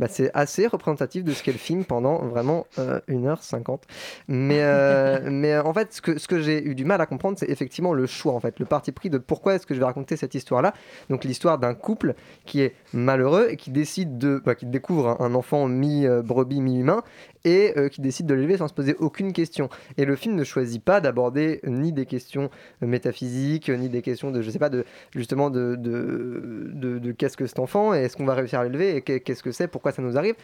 [0.01, 3.81] Bah, c'est assez représentatif de ce qu'est le film pendant vraiment euh, 1h50.
[4.27, 7.05] Mais, euh, mais euh, en fait, ce que, ce que j'ai eu du mal à
[7.05, 9.79] comprendre, c'est effectivement le choix, en fait, le parti pris de pourquoi est-ce que je
[9.79, 10.73] vais raconter cette histoire-là.
[11.11, 12.15] Donc l'histoire d'un couple
[12.47, 17.03] qui est malheureux et qui décide de, bah, qui découvre un, enfant mi-brebis, mi-humain
[17.45, 19.69] et euh, qui décide de l'élever sans se poser aucune question.
[19.97, 22.49] Et le film ne choisit pas d'aborder ni des questions
[22.81, 24.83] métaphysiques, ni des questions de, je sais pas, de
[25.15, 28.63] justement de, de, de, de qu'est-ce que cet enfant et est-ce qu'on va réussir à
[28.63, 30.35] l'élever et qu'est- qu'est-ce que c'est, pourquoi ça nous arrive.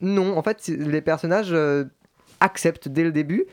[0.00, 1.84] Non, en fait, les personnages euh,
[2.40, 3.44] acceptent dès le début.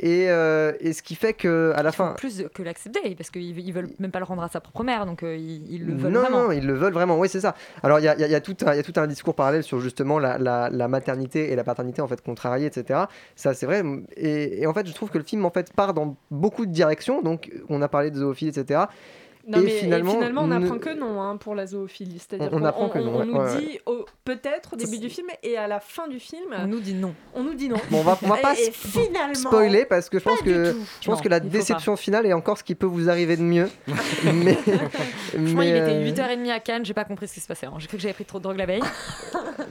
[0.00, 3.56] Et, euh, et ce qui fait que à la fin, Plus que l'accepter, parce qu'ils
[3.60, 5.94] ils veulent même pas le rendre à sa propre mère, donc euh, ils, ils le
[5.94, 6.42] veulent non, vraiment.
[6.46, 7.54] non, ils le veulent vraiment, oui, c'est ça.
[7.80, 9.62] Alors, il y a, y y tout un- il y a tout un discours parallèle
[9.62, 13.02] sur justement la, la- la maternité et la paternité, en fait, contrariée, etc.
[13.36, 13.84] Ça, c'est vrai.
[14.16, 16.72] Et, et en fait, je trouve que le film, en fait, part dans beaucoup de
[16.72, 17.22] directions.
[17.22, 18.80] Donc, on a parlé de zoophilie, etc.
[19.46, 22.18] Non, et mais et finalement, on ne- apprend que non hein, pour la zoophilie.
[22.18, 23.78] C'est-à-dire On- on que non, on ouais, nous ouais, dit
[24.24, 26.54] peut-être au début du film et à la fin du film.
[26.58, 27.14] On nous dit non.
[27.34, 27.76] On nous dit non.
[27.90, 30.78] Bon, on va, on va pas Et- et spoiler parce que je pense que, tout.
[31.00, 33.42] je pense Non, que la déception finale est encore ce qui peut vous arriver de
[33.42, 33.68] mieux.
[34.32, 37.46] mais, Franchement, mais, il était euh, 8h30 à Cannes, j'ai pas compris ce qui se
[37.46, 37.66] passait.
[37.66, 37.74] hein.
[37.78, 38.82] J'ai cru que j'avais pris trop de drogue la veille.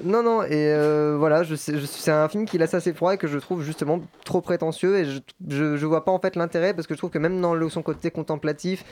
[0.04, 3.14] Non, non, et euh, voilà, je sais, je- c'est un film qui laisse assez froid
[3.14, 6.36] et que je trouve justement trop prétentieux et je, je, je vois pas en fait
[6.36, 8.84] l'intérêt parce que je trouve que même dans le, son côté contemplatif,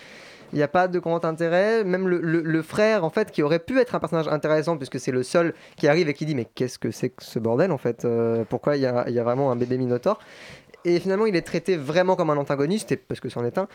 [0.54, 1.84] il n'y a pas de grand intérêt.
[1.84, 5.24] Même le, frère, en fait, qui aurait pu être un personnage intéressant puisque c'est le
[5.24, 8.06] seul qui arrive et qui dit Mais qu'est-ce que c'est que ce bordel en fait
[8.06, 10.20] Euh, Pourquoi il y a, vraiment un bébé Minotaure
[10.84, 13.68] et finalement, il est traité vraiment comme un antagoniste, parce que c'en est un.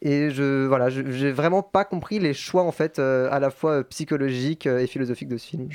[0.00, 3.72] Et je, voilà, j'ai vraiment pas compris les choix en fait, euh, à la fois
[3.72, 5.68] euh, psychologiques et philosophiques de ce film.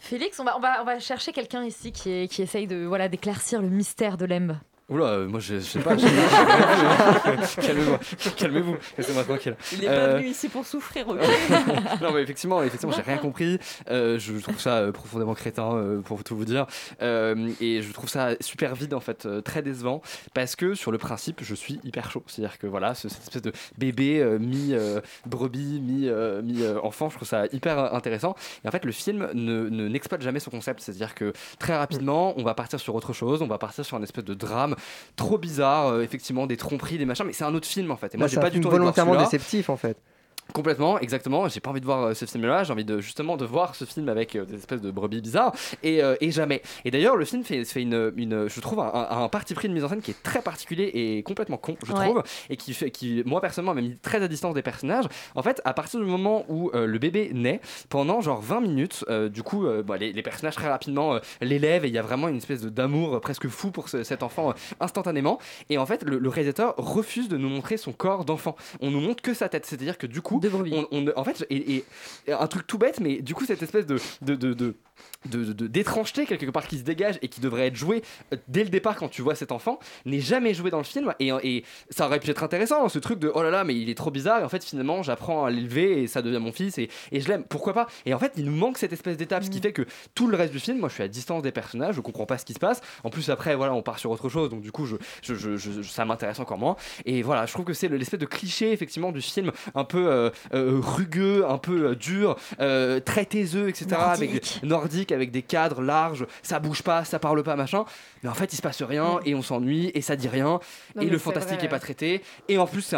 [0.00, 4.52] Félix, on va, chercher quelqu'un ici qui, essaye de voilà d'éclaircir le mystère de Lemb.
[4.90, 5.94] Oula, euh, moi je je sais pas.
[7.60, 7.96] Calmez-vous,
[8.36, 9.56] calmez-vous, laissez-moi tranquille.
[9.72, 11.08] Il est pas Euh, venu ici pour souffrir.
[11.08, 11.18] ok
[12.02, 13.58] non mais effectivement, effectivement, j'ai rien compris.
[13.90, 16.66] Euh, je trouve ça profondément crétin pour tout vous dire,
[17.02, 20.02] Euh, et je trouve ça super vide en fait, très décevant,
[20.34, 22.22] parce que sur le principe, je suis hyper chaud.
[22.26, 26.62] C'est-à-dire que voilà, ce- cette espèce de bébé euh, mi euh, brebis, mi euh, mi
[26.62, 28.34] euh, enfant, je trouve ça hyper intéressant.
[28.64, 32.34] Et en fait, le film ne ne- n'exploite jamais son concept, c'est-à-dire que très rapidement,
[32.36, 34.74] on va partir sur autre chose, on va partir sur un espèce de drame
[35.16, 38.14] trop bizarre, euh, effectivement des tromperies, des machins, mais c'est un autre film en fait.
[38.14, 39.96] Et moi, j'ai pas du tout volontairement déceptif en fait.
[40.52, 41.48] Complètement, exactement.
[41.48, 42.64] J'ai pas envie de voir euh, ce film-là.
[42.64, 45.54] J'ai envie de justement de voir ce film avec euh, des espèces de brebis bizarres
[45.82, 46.62] et, euh, et jamais.
[46.84, 49.68] Et d'ailleurs, le film fait, fait une, une, je trouve, un, un- un parti pris
[49.68, 52.04] de mise en scène qui est très particulier et complètement con, je Ouais.
[52.06, 55.04] trouve, et qui fait, qui, moi personnellement, m'a mis très à distance des personnages.
[55.34, 59.04] En fait, à partir du moment où euh, le bébé naît, pendant genre 20 minutes,
[59.08, 62.28] euh, du coup, bah, les, les personnages très rapidement l'élèvent et il y a vraiment
[62.28, 65.38] une espèce d'amour presque fou pour ce- cet enfant instantanément.
[65.68, 68.56] Et en fait, le, le réalisateur refuse de nous montrer son corps d'enfant.
[68.80, 69.66] On nous montre que sa tête.
[69.66, 70.39] C'est-à-dire que du coup,
[71.16, 71.46] en fait,
[72.28, 74.74] un truc tout bête, mais du coup, cette espèce de, de, de-
[75.30, 78.70] de- d'étrangeté quelque part qui se dégage et qui devrait être joué euh, dès le
[78.70, 81.12] départ quand tu vois cet enfant n'est jamais joué dans le film.
[81.20, 83.88] Et, et ça aurait pu être intéressant ce truc de oh là là mais il
[83.90, 84.40] est trop bizarre.
[84.40, 87.28] Et en fait finalement j'apprends à l'élever et ça devient mon fils et, et je
[87.28, 87.44] l'aime.
[87.44, 87.86] Pourquoi pas?
[88.06, 89.44] Et en fait il nous manque cette espèce d'étape.
[89.44, 89.82] Ce qui fait que
[90.14, 92.38] tout le reste du film moi je suis à distance des personnages je comprends pas
[92.38, 92.80] ce qui se passe.
[93.04, 95.56] En plus après voilà on part sur autre chose donc du coup je, je- je-
[95.56, 96.76] je- ça m'intéresse encore moins.
[97.04, 100.06] Et voilà je trouve que c'est le- l'espèce de cliché effectivement du film un peu
[100.08, 102.36] euh, euh, rugueux, un peu euh, dur,
[103.04, 103.86] très taiseux, etc.
[103.92, 104.89] Avec Nordique.
[104.90, 107.84] Nordique, avec des cadres larges, ça bouge pas, ça parle pas, machin.
[108.22, 110.60] Mais en fait, il se passe rien et on s'ennuie et ça dit rien.
[110.96, 111.66] Non, et le fantastique vrai.
[111.66, 112.22] est pas traité.
[112.48, 112.96] Et en plus, c'est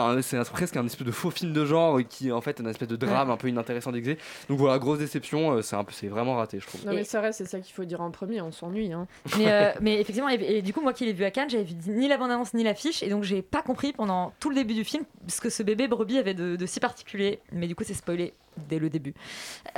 [0.50, 2.96] presque un espèce de faux film de genre qui est en fait un espèce de
[2.96, 4.16] drame un peu inintéressant d'exé.
[4.48, 5.52] Donc voilà, grosse déception.
[5.52, 6.84] euh, C'est un peu- c'est vraiment raté, je trouve.
[6.86, 8.92] Non, mais c'est vrai, c'est ça qu'il faut dire en premier, on s'ennuie.
[8.92, 9.06] Hein.
[9.38, 11.64] Mais, euh, mais effectivement, et, et du coup, moi qui l'ai vu à Cannes, j'avais
[11.64, 14.74] vu ni la bande-annonce ni l'affiche, et donc j'ai pas compris pendant tout le début
[14.74, 17.40] du film ce que ce bébé brebis avait de, de si particulier.
[17.52, 18.34] Mais du coup, c'est spoilé
[18.68, 19.14] dès le début.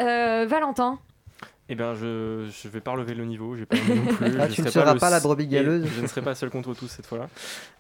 [0.00, 0.98] Euh, Valentin,
[1.70, 4.38] Eh bien, je, je vais pas relever le niveau, j'ai pas non plus.
[4.38, 5.86] Ah, je tu ne serai seras pas la brebis galeuse.
[5.96, 7.28] Je ne serai pas seul contre tous cette fois-là.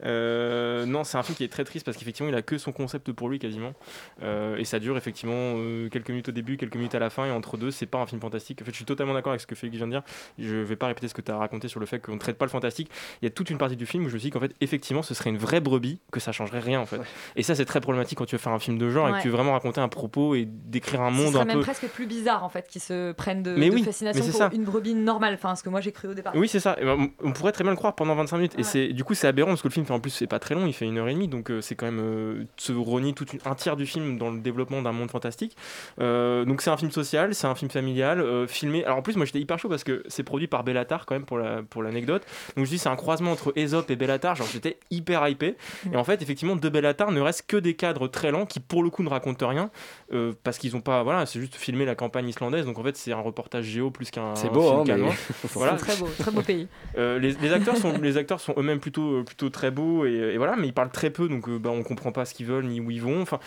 [0.04, 2.72] Euh, non, c'est un film qui est très triste parce qu'effectivement, il a que son
[2.72, 3.74] concept pour lui quasiment.
[4.22, 7.26] Euh, et ça dure effectivement euh, quelques minutes au début, quelques minutes à la fin,
[7.26, 8.62] et entre deux, c'est pas un film fantastique.
[8.62, 10.02] En fait, je suis totalement d'accord avec ce que Félix vient de dire.
[10.38, 12.38] Je vais pas répéter ce que tu as raconté sur le fait qu'on ne traite
[12.38, 12.90] pas le fantastique.
[13.20, 14.54] Il y a toute une partie du film où je me suis dit qu'en fait,
[14.62, 17.00] effectivement, ce serait une vraie brebis, que ça changerait rien en fait.
[17.36, 19.22] Et ça, c'est très problématique quand tu veux faire un film de genre et que
[19.22, 21.62] tu veux vraiment raconter un propos et décrire un ce monde serait un même peu.
[21.62, 24.38] presque plus bizarre en fait qu'ils se prennent de, Mais de oui, fascination mais pour
[24.38, 24.50] ça.
[24.52, 26.32] une brebis normale, enfin ce que moi j'ai cru au départ.
[26.36, 26.76] Oui, c'est ça.
[26.80, 28.54] Et ben, on pourrait très bien le croire pendant 25 minutes.
[28.58, 30.38] Et c'est du coup, c'est aberrant parce que le film, fait, en plus, c'est pas
[30.38, 31.28] très long, il fait une heure et demie.
[31.28, 34.30] Donc, euh, c'est quand même euh, se renier tout une- un tiers du film dans
[34.30, 35.56] le développement d'un monde fantastique.
[36.00, 38.84] Euh, donc, c'est un film social, c'est un film familial, filmé.
[38.84, 41.24] Alors, en plus, moi, j'étais hyper chaud parce que c'est produit par Bellatar, quand même,
[41.24, 42.22] pour la- pour l'anecdote.
[42.56, 44.34] donc, je dis, c'est un croisement entre Aesop et Bellatar.
[44.36, 45.56] Genre, j'étais hyper hypé.
[45.92, 48.82] Et en fait, effectivement, de Bellatar ne reste que des cadres très lents qui, pour
[48.82, 49.70] le coup, ne racontent rien.
[50.42, 51.02] parce qu'ils ont pas.
[51.02, 52.64] Voilà, c'est juste filmer la campagne islandaise.
[52.66, 54.94] Donc, en fait, c'est un reportage géo plus qu'un C'est beau, hein, mais-
[55.76, 56.68] très beau, très beau pays.
[56.96, 60.12] Euh, les, les acteurs sont, les acteurs sont eux-mêmes plutôt, euh, plutôt très beaux et,
[60.12, 62.46] et voilà, mais ils parlent très peu, donc euh, bah, on comprend pas ce qu'ils
[62.46, 63.20] veulent ni où ils vont.
[63.22, 63.40] Enfin,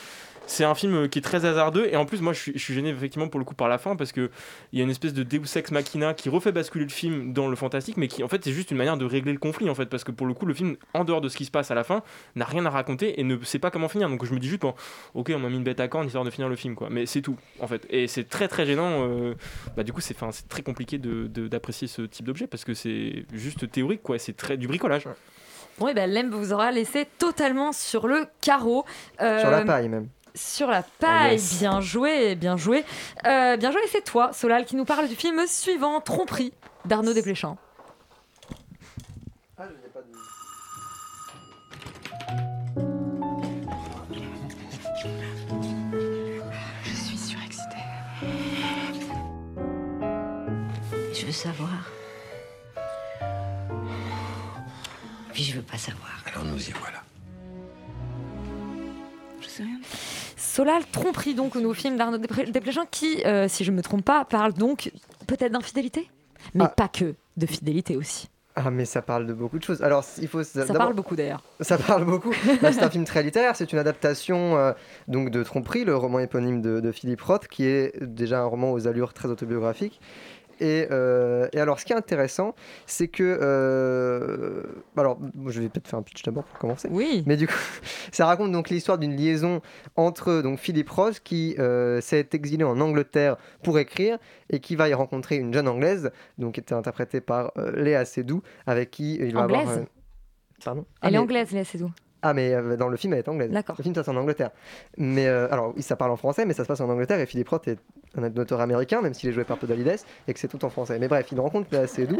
[0.47, 2.59] c'est un film euh, qui est très hasardeux et en plus moi je suis, je
[2.59, 4.31] suis gêné effectivement pour le coup par la fin parce que
[4.71, 7.47] il y a une espèce de Deus ex machina qui refait basculer le film dans
[7.47, 9.75] le fantastique, mais qui en fait c'est juste une manière de régler le conflit en
[9.75, 11.69] fait parce que pour le coup le film en dehors de ce qui se passe
[11.69, 12.01] à la fin
[12.35, 14.09] n'a rien à raconter et ne sait pas comment finir.
[14.09, 14.73] Donc je me dis juste bon,
[15.13, 17.05] ok on m'a mis une bête à cornes histoire de finir le film quoi, mais
[17.05, 19.05] c'est tout en fait et c'est très très gênant.
[19.07, 19.35] euh,
[19.75, 20.15] bah, du coup c'est
[20.49, 24.35] très compliqué de- de- d'apprécier ce type d'objet parce que c'est juste théorique quoi, c'est
[24.37, 25.03] très du bricolage.
[25.79, 28.83] Bon, et ben Lem vous aura laissé totalement sur le carreau.
[29.21, 30.07] Euh, Sur la paille même.
[30.37, 31.57] Sur la paille, yes.
[31.59, 32.85] bien joué, bien joué.
[33.25, 36.53] Euh, bien joué, c'est toi, Solal, qui nous parle du film suivant, Tromperie,
[36.85, 37.57] d'Arnaud Desplechin.
[46.83, 47.77] Je suis surexcitée.
[51.13, 51.89] Je veux savoir.
[55.33, 56.11] Puis je veux pas savoir.
[56.31, 57.01] Alors nous y voilà.
[59.41, 59.79] Je sais rien.
[60.57, 64.53] Solal, Tromperie, donc, nos films d'Arnaud Desplechin, qui, euh, si je me trompe pas, parle
[64.53, 64.91] donc
[65.27, 66.09] peut-être d'infidélité,
[66.55, 66.69] mais Ah.
[66.69, 68.27] pas que, de fidélité aussi.
[68.55, 69.83] Ah mais ça parle de beaucoup de choses.
[69.83, 71.43] Alors il faut Ça parle beaucoup d'ailleurs.
[71.61, 72.31] Ça parle beaucoup.
[72.63, 73.55] Bah, c'est un film très littéraire.
[73.55, 74.71] C'est une adaptation euh,
[75.07, 78.71] donc de Tromperie, le roman éponyme de, de Philippe Roth, qui est déjà un roman
[78.71, 80.01] aux allures très autobiographiques.
[80.59, 82.55] Et, euh, et alors, ce qui est intéressant,
[82.85, 83.23] c'est que.
[83.41, 84.63] euh,
[84.95, 86.87] alors, je vais peut-être faire un pitch d'abord pour commencer.
[86.91, 87.23] Oui.
[87.27, 87.53] Mais du coup,
[88.11, 89.61] ça raconte donc l'histoire d'une liaison
[89.95, 94.17] entre donc Philippe Roth, qui euh, s'est exilé en Angleterre pour écrire,
[94.49, 98.41] et qui va y rencontrer une jeune anglaise, donc qui était interprétée par Léa Seydoux,
[98.65, 99.61] avec qui il va avoir.
[99.61, 99.85] Anglaise
[100.63, 101.91] Pardon Elle Ah, est mais- anglaise, Léa Seydoux.
[102.21, 103.51] Ah, mais euh, dans le film, elle est anglaise.
[103.51, 103.75] D'accord.
[103.77, 104.51] Le film, ça, c'est en Angleterre.
[104.97, 107.19] Mais euh, alors, ça parle en français, mais ça se passe en Angleterre.
[107.19, 107.77] Et Philippe Roth est
[108.15, 110.97] un auteur américain, même s'il est joué par Podalides, et que c'est tout en français.
[110.99, 112.19] Mais bref, il rencontre Léa Seydoux.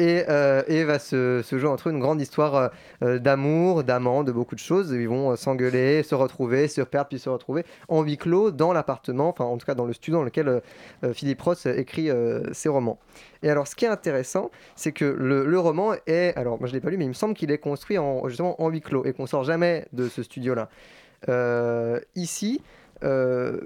[0.00, 2.68] Et, euh, va se, jouer entre eux une grande histoire euh,
[3.02, 4.92] euh, d'amour, d'amant, de beaucoup de choses.
[4.92, 9.28] Ils vont s'engueuler, se retrouver, se perdre, puis se retrouver en huis clos dans l'appartement,
[9.28, 10.62] enfin en tout cas dans le studio dans lequel
[11.12, 12.08] Philippe Roth écrit
[12.52, 12.98] ses romans.
[13.42, 16.34] Et alors, ce qui est intéressant, c'est que le, roman est.
[16.36, 18.60] Alors, moi je l'ai pas lu, mais il me semble qu'il est construit en, justement
[18.62, 20.70] en huis clos et qu'on sort jamais de ce studio-là.
[22.14, 22.62] Ici,
[23.00, 23.60] pardon,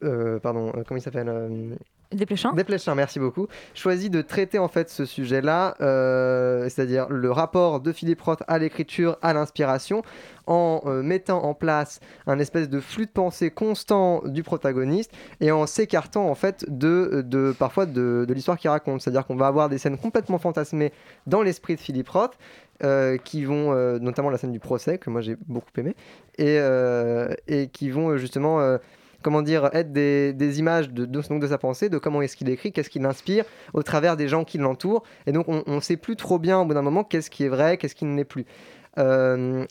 [0.00, 1.76] comment il s'appelle
[2.12, 3.46] Desplechin Desplechin, merci beaucoup.
[3.72, 8.58] Choisit de traiter en fait ce sujet-là, euh, c'est-à-dire le rapport de Philippe Roth à
[8.58, 10.02] l'écriture, à l'inspiration,
[10.48, 15.52] en euh, mettant en place un espèce de flux de pensée constant du protagoniste et
[15.52, 19.02] en s'écartant en fait de, de parfois de, l'histoire qu'il raconte.
[19.02, 20.92] C'est-à-dire qu'on va avoir des scènes complètement fantasmées
[21.28, 22.36] dans l'esprit de Philippe Roth.
[22.82, 25.94] euh, qui vont, notamment la scène du procès, que moi j'ai beaucoup aimé,
[26.38, 26.58] et,
[27.46, 28.78] et qui vont justement
[29.22, 32.72] comment dire, être des, images de, donc de sa pensée, de comment est-ce qu'il écrit,
[32.72, 33.44] qu'est-ce qu'il inspire
[33.74, 35.02] au travers des gens qui l'entourent.
[35.26, 37.48] Et donc on ne sait plus trop bien au bout d'un moment qu'est-ce qui est
[37.48, 38.46] vrai, qu'est-ce qui ne l'est plus.
[38.98, 39.64] Euh,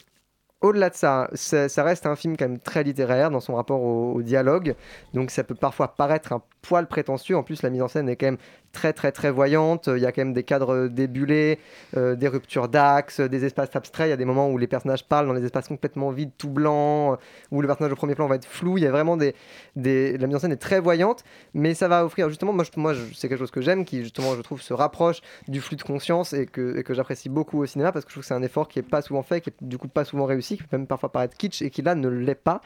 [0.61, 3.81] au-delà de ça, ça, ça reste un film quand même très littéraire dans son rapport
[3.81, 4.75] au, au dialogue,
[5.13, 7.37] donc ça peut parfois paraître un poil prétentieux.
[7.37, 8.37] En plus, la mise en scène est quand même
[8.71, 9.89] très très très voyante.
[9.93, 11.59] Il y a quand même des cadres débulés,
[11.97, 14.07] euh, des ruptures d'axe, des espaces abstraits.
[14.07, 16.49] Il y a des moments où les personnages parlent dans des espaces complètement vides, tout
[16.49, 18.77] blancs, euh, où le personnage au premier plan va être flou.
[18.77, 19.35] Il y a vraiment des,
[19.75, 20.17] des...
[20.17, 23.29] la mise en scène est très voyante, mais ça va offrir justement, moi, moi c'est
[23.29, 26.45] quelque chose que j'aime, qui justement je trouve se rapproche du flux de conscience et
[26.45, 28.67] que, et que j'apprécie beaucoup au cinéma parce que je trouve que c'est un effort
[28.67, 30.87] qui est pas souvent fait, qui est du coup pas souvent réussi, qui peut même
[30.87, 32.61] parfois paraître kitsch et qui là ne l'est pas.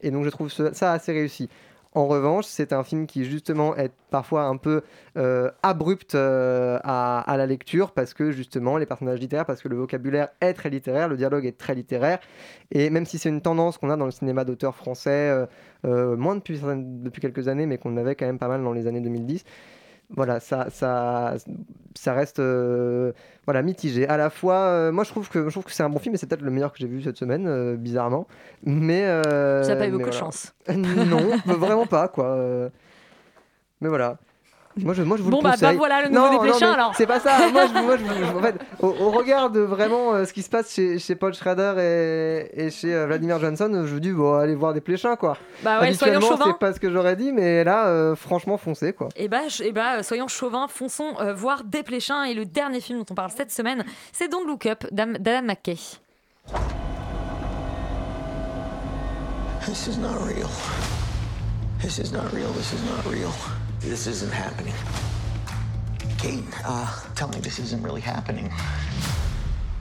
[0.00, 1.48] Et donc je trouve ça assez réussi.
[1.94, 4.82] En revanche, c'est un film qui justement est parfois un peu
[5.16, 9.76] euh, abrupt euh, à, la lecture parce que justement les personnages littéraires, parce que le
[9.76, 12.18] vocabulaire est très littéraire, le dialogue est très littéraire.
[12.70, 15.46] Et même si c'est une tendance qu'on a dans le cinéma d'auteurs français,
[15.86, 19.00] euh, moins depuis quelques années, mais qu'on avait quand même pas mal dans les années
[19.00, 19.44] 2010,
[20.10, 21.36] voilà, ça, ça,
[21.94, 23.12] ça reste euh,
[23.44, 24.08] voilà, mitigé.
[24.08, 26.14] À la fois, euh, moi je trouve que, je trouve que c'est un bon film
[26.14, 28.26] et c'est peut-être le meilleur que j'ai vu cette semaine, euh, bizarrement.
[28.64, 29.02] Mais.
[29.02, 30.54] Ça n'a pas eu beaucoup de chance.
[30.74, 32.70] non, vraiment pas, quoi.
[33.80, 34.18] Mais voilà.
[34.84, 35.68] Moi je, moi, je vous Bon, le bah, conseille.
[35.72, 36.92] bah, voilà le nouveau Non, Desplechin, non, alors.
[36.96, 37.48] C'est pas ça.
[37.52, 40.48] Moi, je, moi, je- en fait, au, au regard de vraiment euh, ce qui se
[40.50, 44.34] passe chez, chez Paul Schrader et, et chez euh, Vladimir Johnson, je vous dis, bon,
[44.34, 45.36] allez voir des pléchins, quoi.
[45.62, 46.44] Bah ouais, soyons Habituellement, chauvins.
[46.52, 49.08] c'est pas ce que j'aurais dit, mais là, euh, franchement, foncez, quoi.
[49.16, 52.24] Et bah, je- eh bah, soyons chauvins, fonçons euh, voir Desplechin.
[52.24, 55.46] Et le dernier film dont on parle cette semaine, c'est Don't Look Up d'Am- d'Adam
[55.46, 55.78] McKay.
[59.66, 60.48] This is not real.
[61.80, 62.48] This is not real.
[62.56, 63.30] This is not real.
[63.80, 64.74] This isn't happening.
[66.18, 68.50] Kate, uh, tell me this isn't really happening.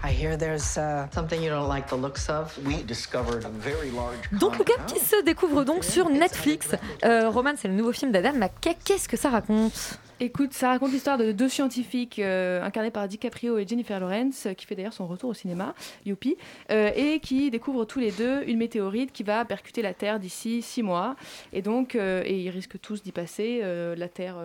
[0.04, 2.56] I hear there's uh, something you don't like the looks of.
[2.66, 4.30] We discovered a very large.
[4.39, 6.76] Don't Look Up qui se découvre donc sur Netflix.
[7.04, 8.78] Euh, Roman, c'est le nouveau film d'Adam McKay.
[8.86, 10.00] Qu'est-ce que ça raconte?
[10.20, 14.53] Écoute, ça raconte l'histoire de deux scientifiques euh, incarnés par DiCaprio et Jennifer Lawrence, euh,
[14.53, 15.76] qui fait d'ailleurs son retour au cinéma,
[16.07, 16.38] youpi,
[16.72, 20.63] euh, et qui découvrent tous les deux une météorite qui va percuter la Terre d'ici
[20.63, 21.15] six mois.
[21.53, 23.61] Et donc, euh, et ils risquent tous d'y passer,
[23.95, 24.38] la Terre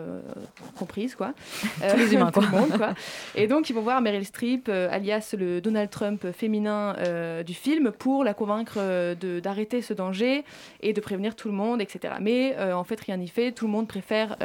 [0.77, 1.33] comprise, quoi.
[1.91, 2.49] Tous les humains, tout quoi.
[2.51, 2.95] le monde, quoi.
[3.35, 6.97] Et donc, ils vont voir Meryl Streep, alias le Donald Trump féminin
[7.45, 10.45] du film, pour la convaincre d'arrêter ce danger
[10.81, 12.14] et de prévenir tout le monde, etc.
[12.20, 13.53] Mais en fait, rien n'y fait.
[13.53, 14.37] Tout le monde préfère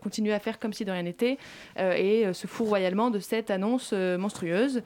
[0.00, 1.38] continuer à faire comme si de rien n'était
[1.78, 4.82] euh, et euh, se fout royalement de cette annonce euh, monstrueuse.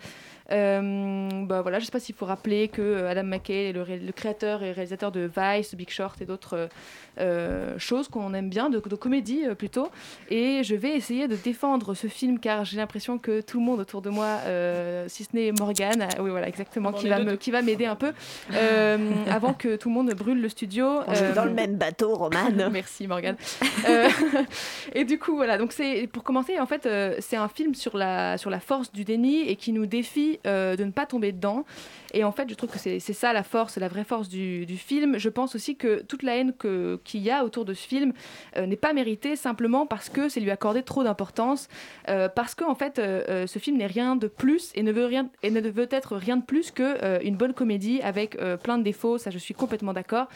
[0.53, 3.72] Euh, bah voilà, je ne sais pas s'il faut rappeler que euh, Adam McKay est
[3.72, 6.68] le, ré- le créateur et réalisateur de Vice, Big Short et d'autres
[7.18, 9.88] euh, choses qu'on aime bien, de, de comédie plutôt.
[10.30, 13.80] Et je vais essayer de défendre ce film car j'ai l'impression que tout le monde
[13.80, 14.38] autour de moi,
[15.09, 17.97] si ce n'est Morgane, ah oui voilà exactement, qui va, me, qui va m'aider un
[17.97, 18.12] peu
[19.30, 21.01] avant que tout le monde brûle le studio.
[21.07, 22.68] On est dans le même bateau, Romane.
[22.72, 23.36] Merci Morgane.
[23.88, 24.09] Euh,
[24.95, 27.97] et du coup voilà, donc c'est pour commencer en fait euh, c'est un film sur
[27.97, 31.32] la sur la force du déni et qui nous défie euh, de ne pas tomber
[31.32, 31.64] dedans.
[32.12, 34.76] Et en fait, je trouve que c'est ça la force, la vraie force du, du
[34.76, 35.18] film.
[35.18, 38.12] Je pense aussi que toute la haine que- qu'il y a autour de ce film
[38.57, 41.68] euh, n'est pas méritée simplement parce que c'est lui accorder trop d'importance,
[42.09, 45.07] euh, parce qu'en fait, euh, euh, ce film n'est rien de plus et ne veut,
[45.07, 49.18] rien, et ne veut être rien de plus qu'une bonne comédie avec plein de défauts,
[49.18, 50.28] ça je suis complètement d'accord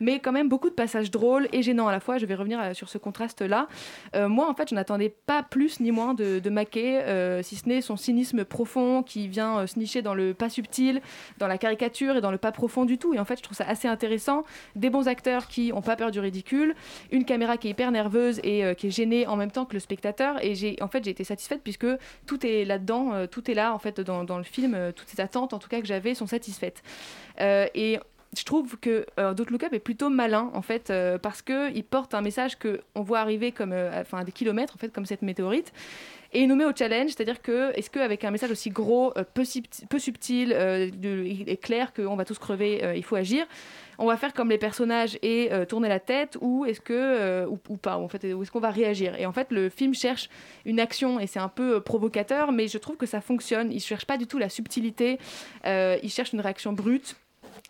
[0.00, 2.18] mais quand même beaucoup de passages drôles et gênants à la fois.
[2.18, 3.68] Je vais revenir euh, sur ce contraste-là.
[4.14, 7.56] Euh, moi, en fait, je n'attendais pas plus ni moins de, de Mackay, euh, si
[7.56, 11.00] ce n'est son cynisme profond qui vient se nicher dans le pas subtil,
[11.38, 13.14] dans la caricature et dans le pas profond du tout.
[13.14, 14.44] Et en fait, je trouve ça assez intéressant.
[14.76, 16.74] Des bons acteurs qui n'ont pas peur du ridicule,
[17.10, 19.80] une caméra qui est hyper nerveuse et qui est gênée en même temps que le
[19.80, 20.42] spectateur.
[20.44, 21.86] Et j'ai, en fait, j'ai été satisfaite puisque
[22.26, 24.92] tout est là-dedans, tout est là en fait dans, dans le film.
[24.94, 26.82] toutes ces attentes, en tout cas que j'avais, sont satisfaites.
[27.40, 27.98] Et
[28.36, 32.14] je trouve que euh, Don't est plutôt malin en fait euh, parce que il porte
[32.14, 35.06] un message que on voit arriver comme euh, enfin à des kilomètres en fait comme
[35.06, 35.72] cette météorite
[36.32, 39.22] et il nous met au challenge, c'est-à-dire que est-ce qu'avec un message aussi gros, euh,
[39.34, 43.46] peu, subti- peu subtil, de- est clair qu'on va tous crever, il faut agir,
[43.98, 47.98] on va faire comme les personnages et tourner la tête ou est-ce que ou, pas,
[47.98, 49.14] en fait, est-ce qu'on va réagir?
[49.16, 50.28] Et en fait, le film cherche
[50.64, 53.70] une action et c'est un peu provocateur, mais je trouve que ça fonctionne.
[53.70, 55.20] Il cherche pas du tout la subtilité,
[55.64, 57.14] il cherche une réaction brute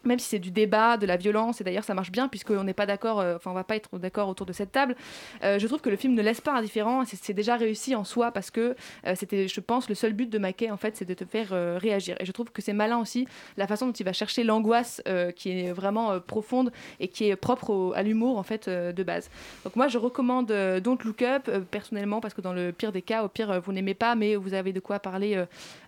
[0.06, 2.74] même si c'est du débat, de la violence, et d'ailleurs ça marche bien puisqu'on n'est
[2.74, 4.96] pas d'accord, euh, enfin on va pas être d'accord autour de cette table,
[5.42, 8.30] euh, je trouve que le film ne laisse pas indifférent, c'est déjà réussi en soi
[8.32, 8.76] parce que
[9.06, 11.48] euh, c'était, je pense, le seul but de Mackay en fait, c'est de te faire
[11.80, 12.16] réagir.
[12.20, 13.26] Et je trouve que c'est malin aussi
[13.56, 15.02] la façon dont il va chercher l'angoisse
[15.36, 19.30] qui est vraiment profonde et qui est propre à l'humour en fait de base.
[19.64, 20.46] Donc moi je recommande
[20.82, 23.94] Don't Look Up personnellement parce que dans le pire des cas, au pire vous n'aimez
[23.94, 25.42] pas, mais vous avez de quoi parler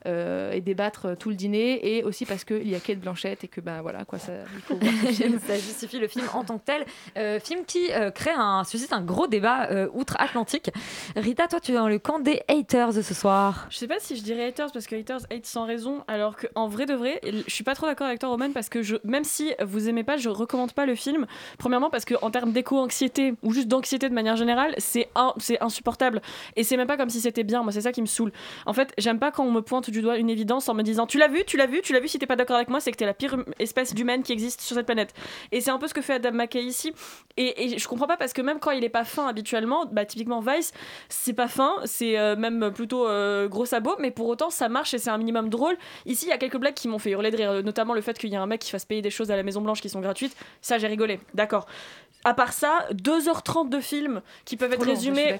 [0.04, 3.60] et débattre tout le dîner, et aussi parce qu'il y a Kate Blanchett et que
[3.60, 4.18] ben voilà quoi.
[4.18, 5.38] Ça, il faut voir ce film.
[5.46, 6.84] ça justifie le film en tant que tel.
[7.16, 10.70] Euh, film qui euh, crée un, suscite un gros débat euh, outre-Atlantique.
[11.16, 13.66] Rita, toi, tu es dans le camp des haters ce soir.
[13.70, 16.68] Je sais pas si je dirais haters parce que haters hate sans raison, alors qu'en
[16.68, 19.24] vrai de vrai, je suis pas trop d'accord avec toi, Roman, parce que je, même
[19.24, 21.26] si vous aimez pas, je recommande pas le film.
[21.58, 26.22] Premièrement, parce qu'en termes d'éco-anxiété ou juste d'anxiété de manière générale, c'est un- insupportable.
[26.56, 27.62] Et c'est même pas comme si c'était bien.
[27.62, 28.32] Moi, c'est ça qui me saoule.
[28.66, 31.06] En fait, j'aime pas quand on me pointe du doigt une évidence en me disant
[31.06, 32.80] Tu l'as vu, tu l'as vu, tu l'as vu, si t'es pas d'accord avec moi,
[32.80, 35.12] c'est que t'es la pire espèce d'humaine qui existe sur cette planète.
[35.50, 36.92] Et c'est un peu ce que fait Adam McKay ici.
[37.36, 40.04] Et, et je comprends pas parce que même quand il est pas fin habituellement, bah,
[40.04, 40.72] typiquement Vice,
[41.08, 44.94] c'est pas fin, c'est euh, même plutôt euh, gros sabot, mais pour autant ça marche
[44.94, 45.76] et c'est un minimum drôle.
[46.04, 48.00] Ici, il y a quelques blagues qui m'ont fait hurler de rire, euh, notamment le
[48.00, 49.80] fait qu'il y a un mec qui fasse payer des choses à la Maison Blanche
[49.80, 50.36] qui sont gratuites.
[50.60, 51.66] Ça, j'ai rigolé, d'accord.
[52.24, 55.38] À part ça, 2h30 de film qui peuvent être long, résumés.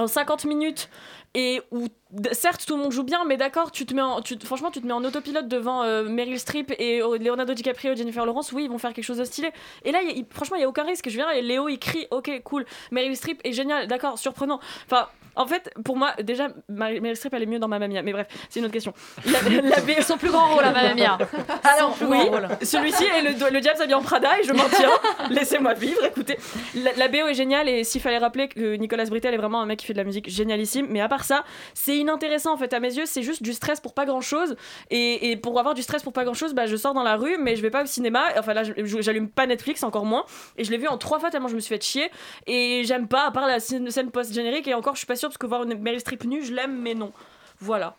[0.00, 0.88] En 50 minutes
[1.34, 1.86] et où
[2.32, 4.80] certes tout le monde joue bien mais d'accord tu te mets en, tu, franchement tu
[4.80, 8.64] te mets en autopilote devant euh, Meryl Streep et euh, Leonardo DiCaprio Jennifer Lawrence oui
[8.64, 9.52] ils vont faire quelque chose de stylé.
[9.84, 12.64] Et là franchement il y a aucun risque je viens Léo il crie ok cool.
[12.90, 14.58] Meryl Streep est génial d'accord surprenant.
[14.86, 18.02] Enfin en fait, pour moi, déjà, Meryl Streep, elle est mieux dans Mamma Mia.
[18.02, 18.92] Mais bref, c'est une autre question.
[19.26, 21.18] La, la B- Son plus grand rôle à Mamma Mia.
[21.64, 22.18] Alors, oui,
[22.62, 24.90] celui-ci est le, le diable s'habille en Prada et je m'en tiens.
[25.30, 26.38] Laissez-moi vivre, écoutez.
[26.74, 29.66] La, la BO est géniale et s'il fallait rappeler que Nicolas Britell est vraiment un
[29.66, 30.86] mec qui fait de la musique génialissime.
[30.90, 32.72] Mais à part ça, c'est inintéressant en fait.
[32.72, 34.56] À mes yeux, c'est juste du stress pour pas grand chose.
[34.90, 37.16] Et, et pour avoir du stress pour pas grand chose, bah, je sors dans la
[37.16, 38.24] rue, mais je vais pas au cinéma.
[38.38, 38.62] Enfin là,
[39.00, 40.24] j'allume pas Netflix, encore moins.
[40.56, 42.10] Et je l'ai vu en trois fois tellement je me suis fait chier.
[42.46, 44.66] Et j'aime pas, à part la scène, scène post-générique.
[44.68, 46.80] Et encore, je suis pas sûre parce que voir une Meryl Streep nue, je l'aime,
[46.82, 47.12] mais non.
[47.60, 47.94] Voilà.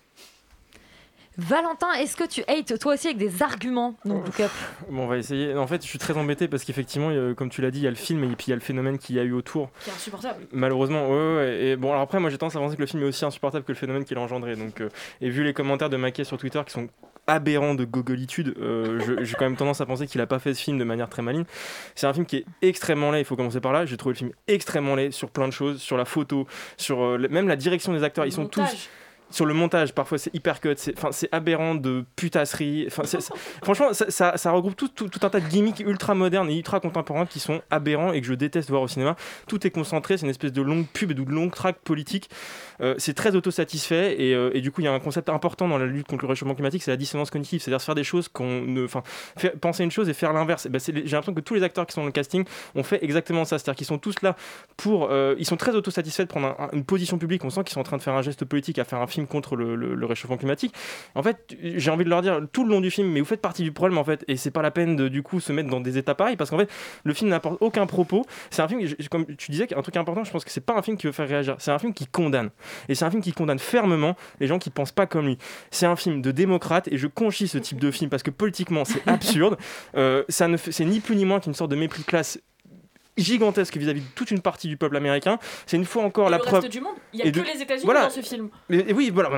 [1.37, 4.51] Valentin, est-ce que tu hates toi aussi avec des arguments donc Look Up
[4.89, 5.55] Bon, on va essayer.
[5.55, 7.91] En fait, je suis très embêté parce qu'effectivement, comme tu l'as dit, il y a
[7.91, 9.69] le film et puis il y a le phénomène qu'il y a eu autour.
[9.83, 10.47] Qui est insupportable.
[10.51, 11.63] Malheureusement, ouais, ouais.
[11.63, 13.63] Et bon, alors après, moi j'ai tendance à penser que le film est aussi insupportable
[13.63, 14.55] que le phénomène qu'il a engendré.
[14.55, 14.89] Donc, euh,
[15.21, 16.87] et vu les commentaires de Mackay sur Twitter qui sont
[17.27, 20.61] aberrants de gogolitude, euh, j'ai quand même tendance à penser qu'il a pas fait ce
[20.61, 21.45] film de manière très maligne.
[21.95, 23.85] C'est un film qui est extrêmement laid, il faut commencer par là.
[23.85, 27.27] J'ai trouvé le film extrêmement laid sur plein de choses, sur la photo, sur euh,
[27.29, 28.25] même la direction des acteurs.
[28.25, 28.89] Ils sont tous.
[29.31, 32.87] Sur le montage, parfois c'est hyper cut, c'est, aberrant de putasserie.
[33.63, 34.89] Franchement, ça, regroupe tout,
[35.21, 38.33] un tas de gimmicks ultra modernes et ultra contemporains qui sont aberrants et que je
[38.33, 39.15] déteste voir au cinéma.
[39.47, 42.29] Tout est concentré, c'est une espèce de longue pub et de longue track politique.
[42.81, 45.67] Euh, c'est très autosatisfait et, euh, et du coup, il y a un concept important
[45.67, 48.27] dans la lutte contre le réchauffement climatique, c'est la dissonance cognitive, c'est-à-dire faire des choses
[48.27, 48.83] qu'on ne.
[48.85, 49.03] Enfin,
[49.61, 50.65] penser une chose et faire l'inverse.
[50.65, 52.43] Et ben, j'ai l'impression que tous les acteurs qui sont dans le casting
[52.75, 54.35] ont fait exactement ça, c'est-à-dire qu'ils sont tous là
[54.77, 55.09] pour.
[55.11, 57.43] euh, ils sont très autosatisfaits de prendre un- un- une position publique.
[57.45, 59.20] On sent qu'ils sont en train de faire un geste politique, à faire un film
[59.27, 60.73] contre le, le- le réchauffement climatique.
[61.15, 63.41] En fait, j'ai envie de leur dire tout le long du film, mais vous faites
[63.41, 65.69] partie du problème en fait, et c'est pas la peine de du coup se mettre
[65.69, 66.69] dans des états pareils parce qu'en fait,
[67.03, 68.25] le film n'apporte aucun propos.
[68.49, 70.81] C'est un film, comme tu disais, un truc important, je pense que c'est pas un
[70.81, 72.49] film qui veut faire réagir, c'est un film qui condamne.
[72.89, 75.37] Et c'est un film qui condamne fermement les gens qui pensent pas comme lui.
[75.71, 78.85] C'est un film de démocrate et je conchis ce type de film parce que politiquement
[78.85, 79.57] c'est absurde.
[79.95, 82.39] Euh, ça ne c'est ni plus ni moins qu'une sorte de mépris de classe
[83.21, 85.39] gigantesque vis-à-vis de toute une partie du peuple américain.
[85.65, 86.61] C'est une fois encore Et la le preuve.
[86.61, 86.93] reste du monde.
[87.13, 88.03] Il y a et que de- les États-Unis voilà.
[88.03, 88.49] dans ce film.
[88.69, 89.29] Et, et oui, voilà,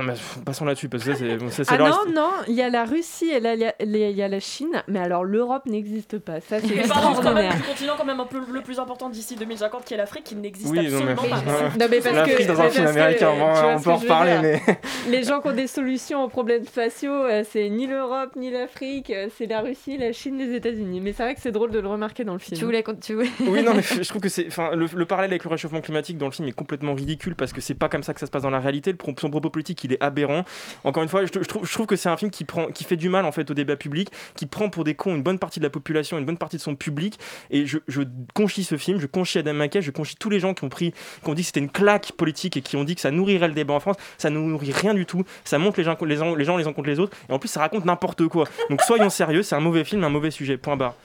[0.45, 1.19] passons là-dessus parce que ça
[1.63, 4.21] c'est Ah non, non, il y a la Russie et il y a- il y
[4.21, 6.39] a la Chine, mais alors l'Europe n'existe pas.
[6.41, 7.55] Ça, c'est extraordinaire.
[7.55, 10.36] du continent quand même un peu le plus important d'ici 2050 qui est l'Afrique qui
[10.36, 11.77] n'existe Oui, non, mais- absolument pas.
[11.79, 14.61] Non, mais parce L'Afrique que- dans un film américain, on peut en reparler, mais.
[15.09, 19.09] Les gens qui ont des solutions aux problèmes faciaux, euh, c'est ni l'Europe ni l'Afrique,
[19.09, 21.01] euh, c'est la Russie, la Chine, les États-Unis.
[21.01, 22.57] Mais c'est vrai que c'est drôle de le remarquer dans le film.
[22.57, 24.47] Tu voulais, tu voulais- Oui, non, je trouve que c'est.
[24.47, 27.53] Enfin, le, le parallèle avec le réchauffement climatique dans le film est complètement ridicule parce
[27.53, 28.91] que c'est pas comme ça que ça se passe dans la réalité.
[28.91, 30.43] Le son propos politique, il est aberrant.
[30.84, 33.26] Encore une fois, je, trouve, que c'est un film qui, prend, qui fait du mal
[33.26, 35.69] en fait au débat public, qui prend pour des cons une bonne partie de la
[35.69, 37.19] population, une bonne partie de son public.
[37.51, 38.01] Et je, je
[38.34, 40.93] conchis ce film, je conchis Adam McKay, je conchis tous les gens qui ont pris,
[41.24, 43.47] qui ont dit que c'était une claque politique et qui ont dit que ça nourrirait
[43.47, 43.97] le débat en France.
[44.17, 45.24] Ça ne nourrit rien du tout.
[45.43, 47.15] Ça monte les les, les gens les uns contre les autres.
[47.30, 48.47] Et en plus, ça raconte n'importe quoi.
[48.69, 50.57] Donc soyons sérieux, c'est un mauvais film, un mauvais sujet.
[50.57, 50.95] Point barre.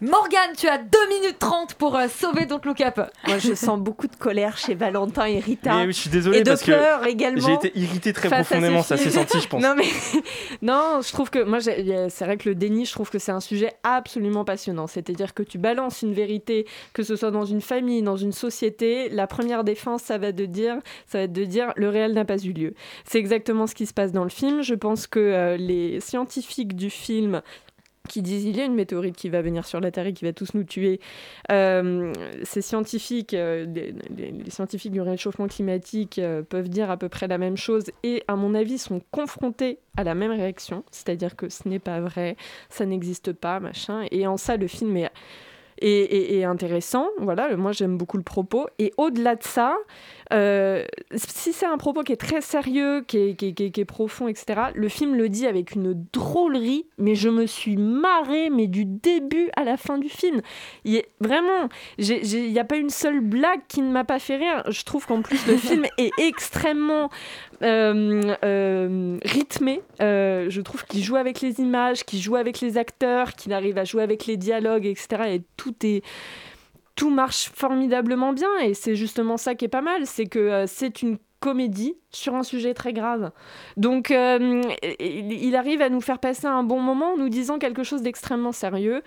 [0.00, 3.00] Morgane, tu as 2 minutes 30 pour euh, sauver Don't Look Up.
[3.26, 5.76] Moi, je sens beaucoup de colère chez Valentin et Rita.
[5.76, 7.46] Mais oui, je suis désolé et de parce que peur également.
[7.46, 9.62] j'ai été irrité très face profondément, ça s'est senti, je pense.
[9.62, 9.84] Non, mais
[10.62, 13.40] non, je trouve que moi, c'est vrai que le déni, je trouve que c'est un
[13.40, 14.88] sujet absolument passionnant.
[14.88, 19.08] C'est-à-dire que tu balances une vérité, que ce soit dans une famille, dans une société.
[19.10, 20.76] La première défense, ça va de dire,
[21.06, 22.74] ça va être de dire le réel n'a pas eu lieu.
[23.04, 24.62] C'est exactement ce qui se passe dans le film.
[24.62, 27.42] Je pense que euh, les scientifiques du film
[28.08, 30.24] qui disent il y a une météorite qui va venir sur la Terre et qui
[30.24, 31.00] va tous nous tuer.
[31.50, 37.28] Euh, ces scientifiques, euh, les, scientifiques du réchauffement climatique euh, peuvent dire à peu près
[37.28, 41.48] la même chose et à mon avis sont confrontés à la même réaction, c'est-à-dire que
[41.48, 42.36] ce n'est pas vrai,
[42.68, 44.06] ça n'existe pas, machin.
[44.10, 45.10] Et en ça, le film est
[45.80, 47.08] et intéressant.
[47.18, 48.68] Voilà, moi j'aime beaucoup le propos.
[48.78, 49.76] Et au-delà de ça,
[50.32, 55.14] euh, si c'est un propos qui est très sérieux, qui est, profond, etc., le film
[55.14, 59.76] le dit avec une drôlerie, mais je me suis marrée, mais du début à la
[59.76, 60.40] fin du film.
[60.84, 61.68] Il est, vraiment,
[61.98, 64.62] il n'y a pas une seule blague qui ne m'a pas fait rire.
[64.68, 67.10] Je trouve qu'en plus, le film est extrêmement
[67.62, 69.82] euh, euh, rythmé.
[70.00, 73.84] Je trouve qu'il joue avec les images, qu'il joue avec les acteurs, qu'il arrive à
[73.84, 75.06] jouer avec les dialogues, etc.
[75.28, 76.02] Et tout est
[76.94, 80.64] tout marche formidablement bien et c'est justement ça qui est pas mal, c'est que euh,
[80.66, 83.30] c'est une comédie sur un sujet très grave.
[83.76, 84.62] Donc euh,
[85.00, 88.52] il arrive à nous faire passer un bon moment en nous disant quelque chose d'extrêmement
[88.52, 89.02] sérieux.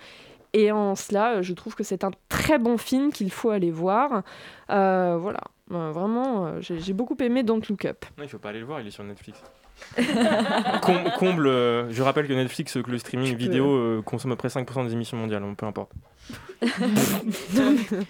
[0.54, 3.70] Et en cela, euh, je trouve que c'est un très bon film qu'il faut aller
[3.70, 4.22] voir.
[4.68, 8.04] Voilà, vraiment, j'ai j'ai beaucoup aimé Don't Look Up.
[8.16, 9.42] Non, il faut pas aller le voir, il est sur Netflix.
[10.82, 14.32] Com- comble, euh, je rappelle que Netflix, euh, que le streaming peux- vidéo euh, consomme
[14.32, 15.90] à peu près 5% des émissions mondiales, donc peu importe.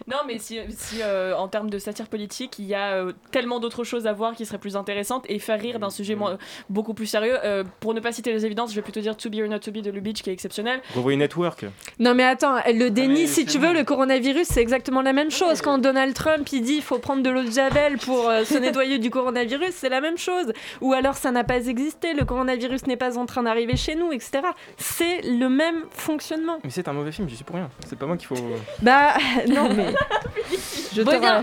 [0.06, 3.60] Non, mais si, si, euh, en termes de satire politique, il y a euh, tellement
[3.60, 6.30] d'autres choses à voir qui seraient plus intéressantes et faire rire d'un sujet mo-
[6.68, 7.36] beaucoup plus sérieux.
[7.44, 9.60] Euh, pour ne pas citer les évidences, je vais plutôt dire To Be or Not
[9.60, 10.80] To Be de Lubitsch qui est exceptionnel.
[10.94, 11.66] Revoyez Network.
[11.98, 15.60] Non mais attends, le mais si tu veux, le coronavirus, c'est exactement la même chose.
[15.60, 18.56] Quand Donald Trump, il dit il faut prendre de l'eau de Javel pour euh, se
[18.58, 20.52] nettoyer du coronavirus, c'est la même chose.
[20.80, 24.12] Ou alors ça n'a pas existé, le coronavirus n'est pas en train d'arriver chez nous,
[24.12, 24.40] etc.
[24.76, 26.58] C'est le même fonctionnement.
[26.62, 27.70] Mais c'est un mauvais film, j'y suis pour rien.
[27.86, 28.34] C'est pas moi qu'il faut.
[28.82, 29.14] Bah
[29.48, 29.94] non mais...
[30.94, 31.42] Je te, ra-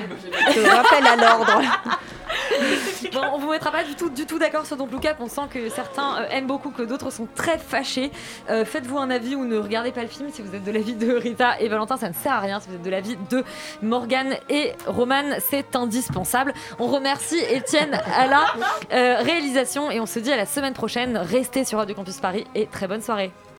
[0.53, 1.61] je rappelle à l'ordre.
[3.13, 5.17] Bon, on vous mettra pas du tout, du tout d'accord sur Don't Look Up.
[5.19, 8.11] On sent que certains euh, aiment beaucoup, que d'autres sont très fâchés.
[8.49, 10.29] Euh, Faites-vous un avis ou ne regardez pas le film.
[10.31, 12.59] Si vous êtes de l'avis de Rita et Valentin, ça ne sert à rien.
[12.59, 13.43] Si vous êtes de l'avis de
[13.81, 16.53] Morgane et Roman, c'est indispensable.
[16.79, 18.45] On remercie Étienne à la
[18.91, 21.17] euh, réalisation et on se dit à la semaine prochaine.
[21.17, 23.31] Restez sur Radio Campus Paris et très bonne soirée.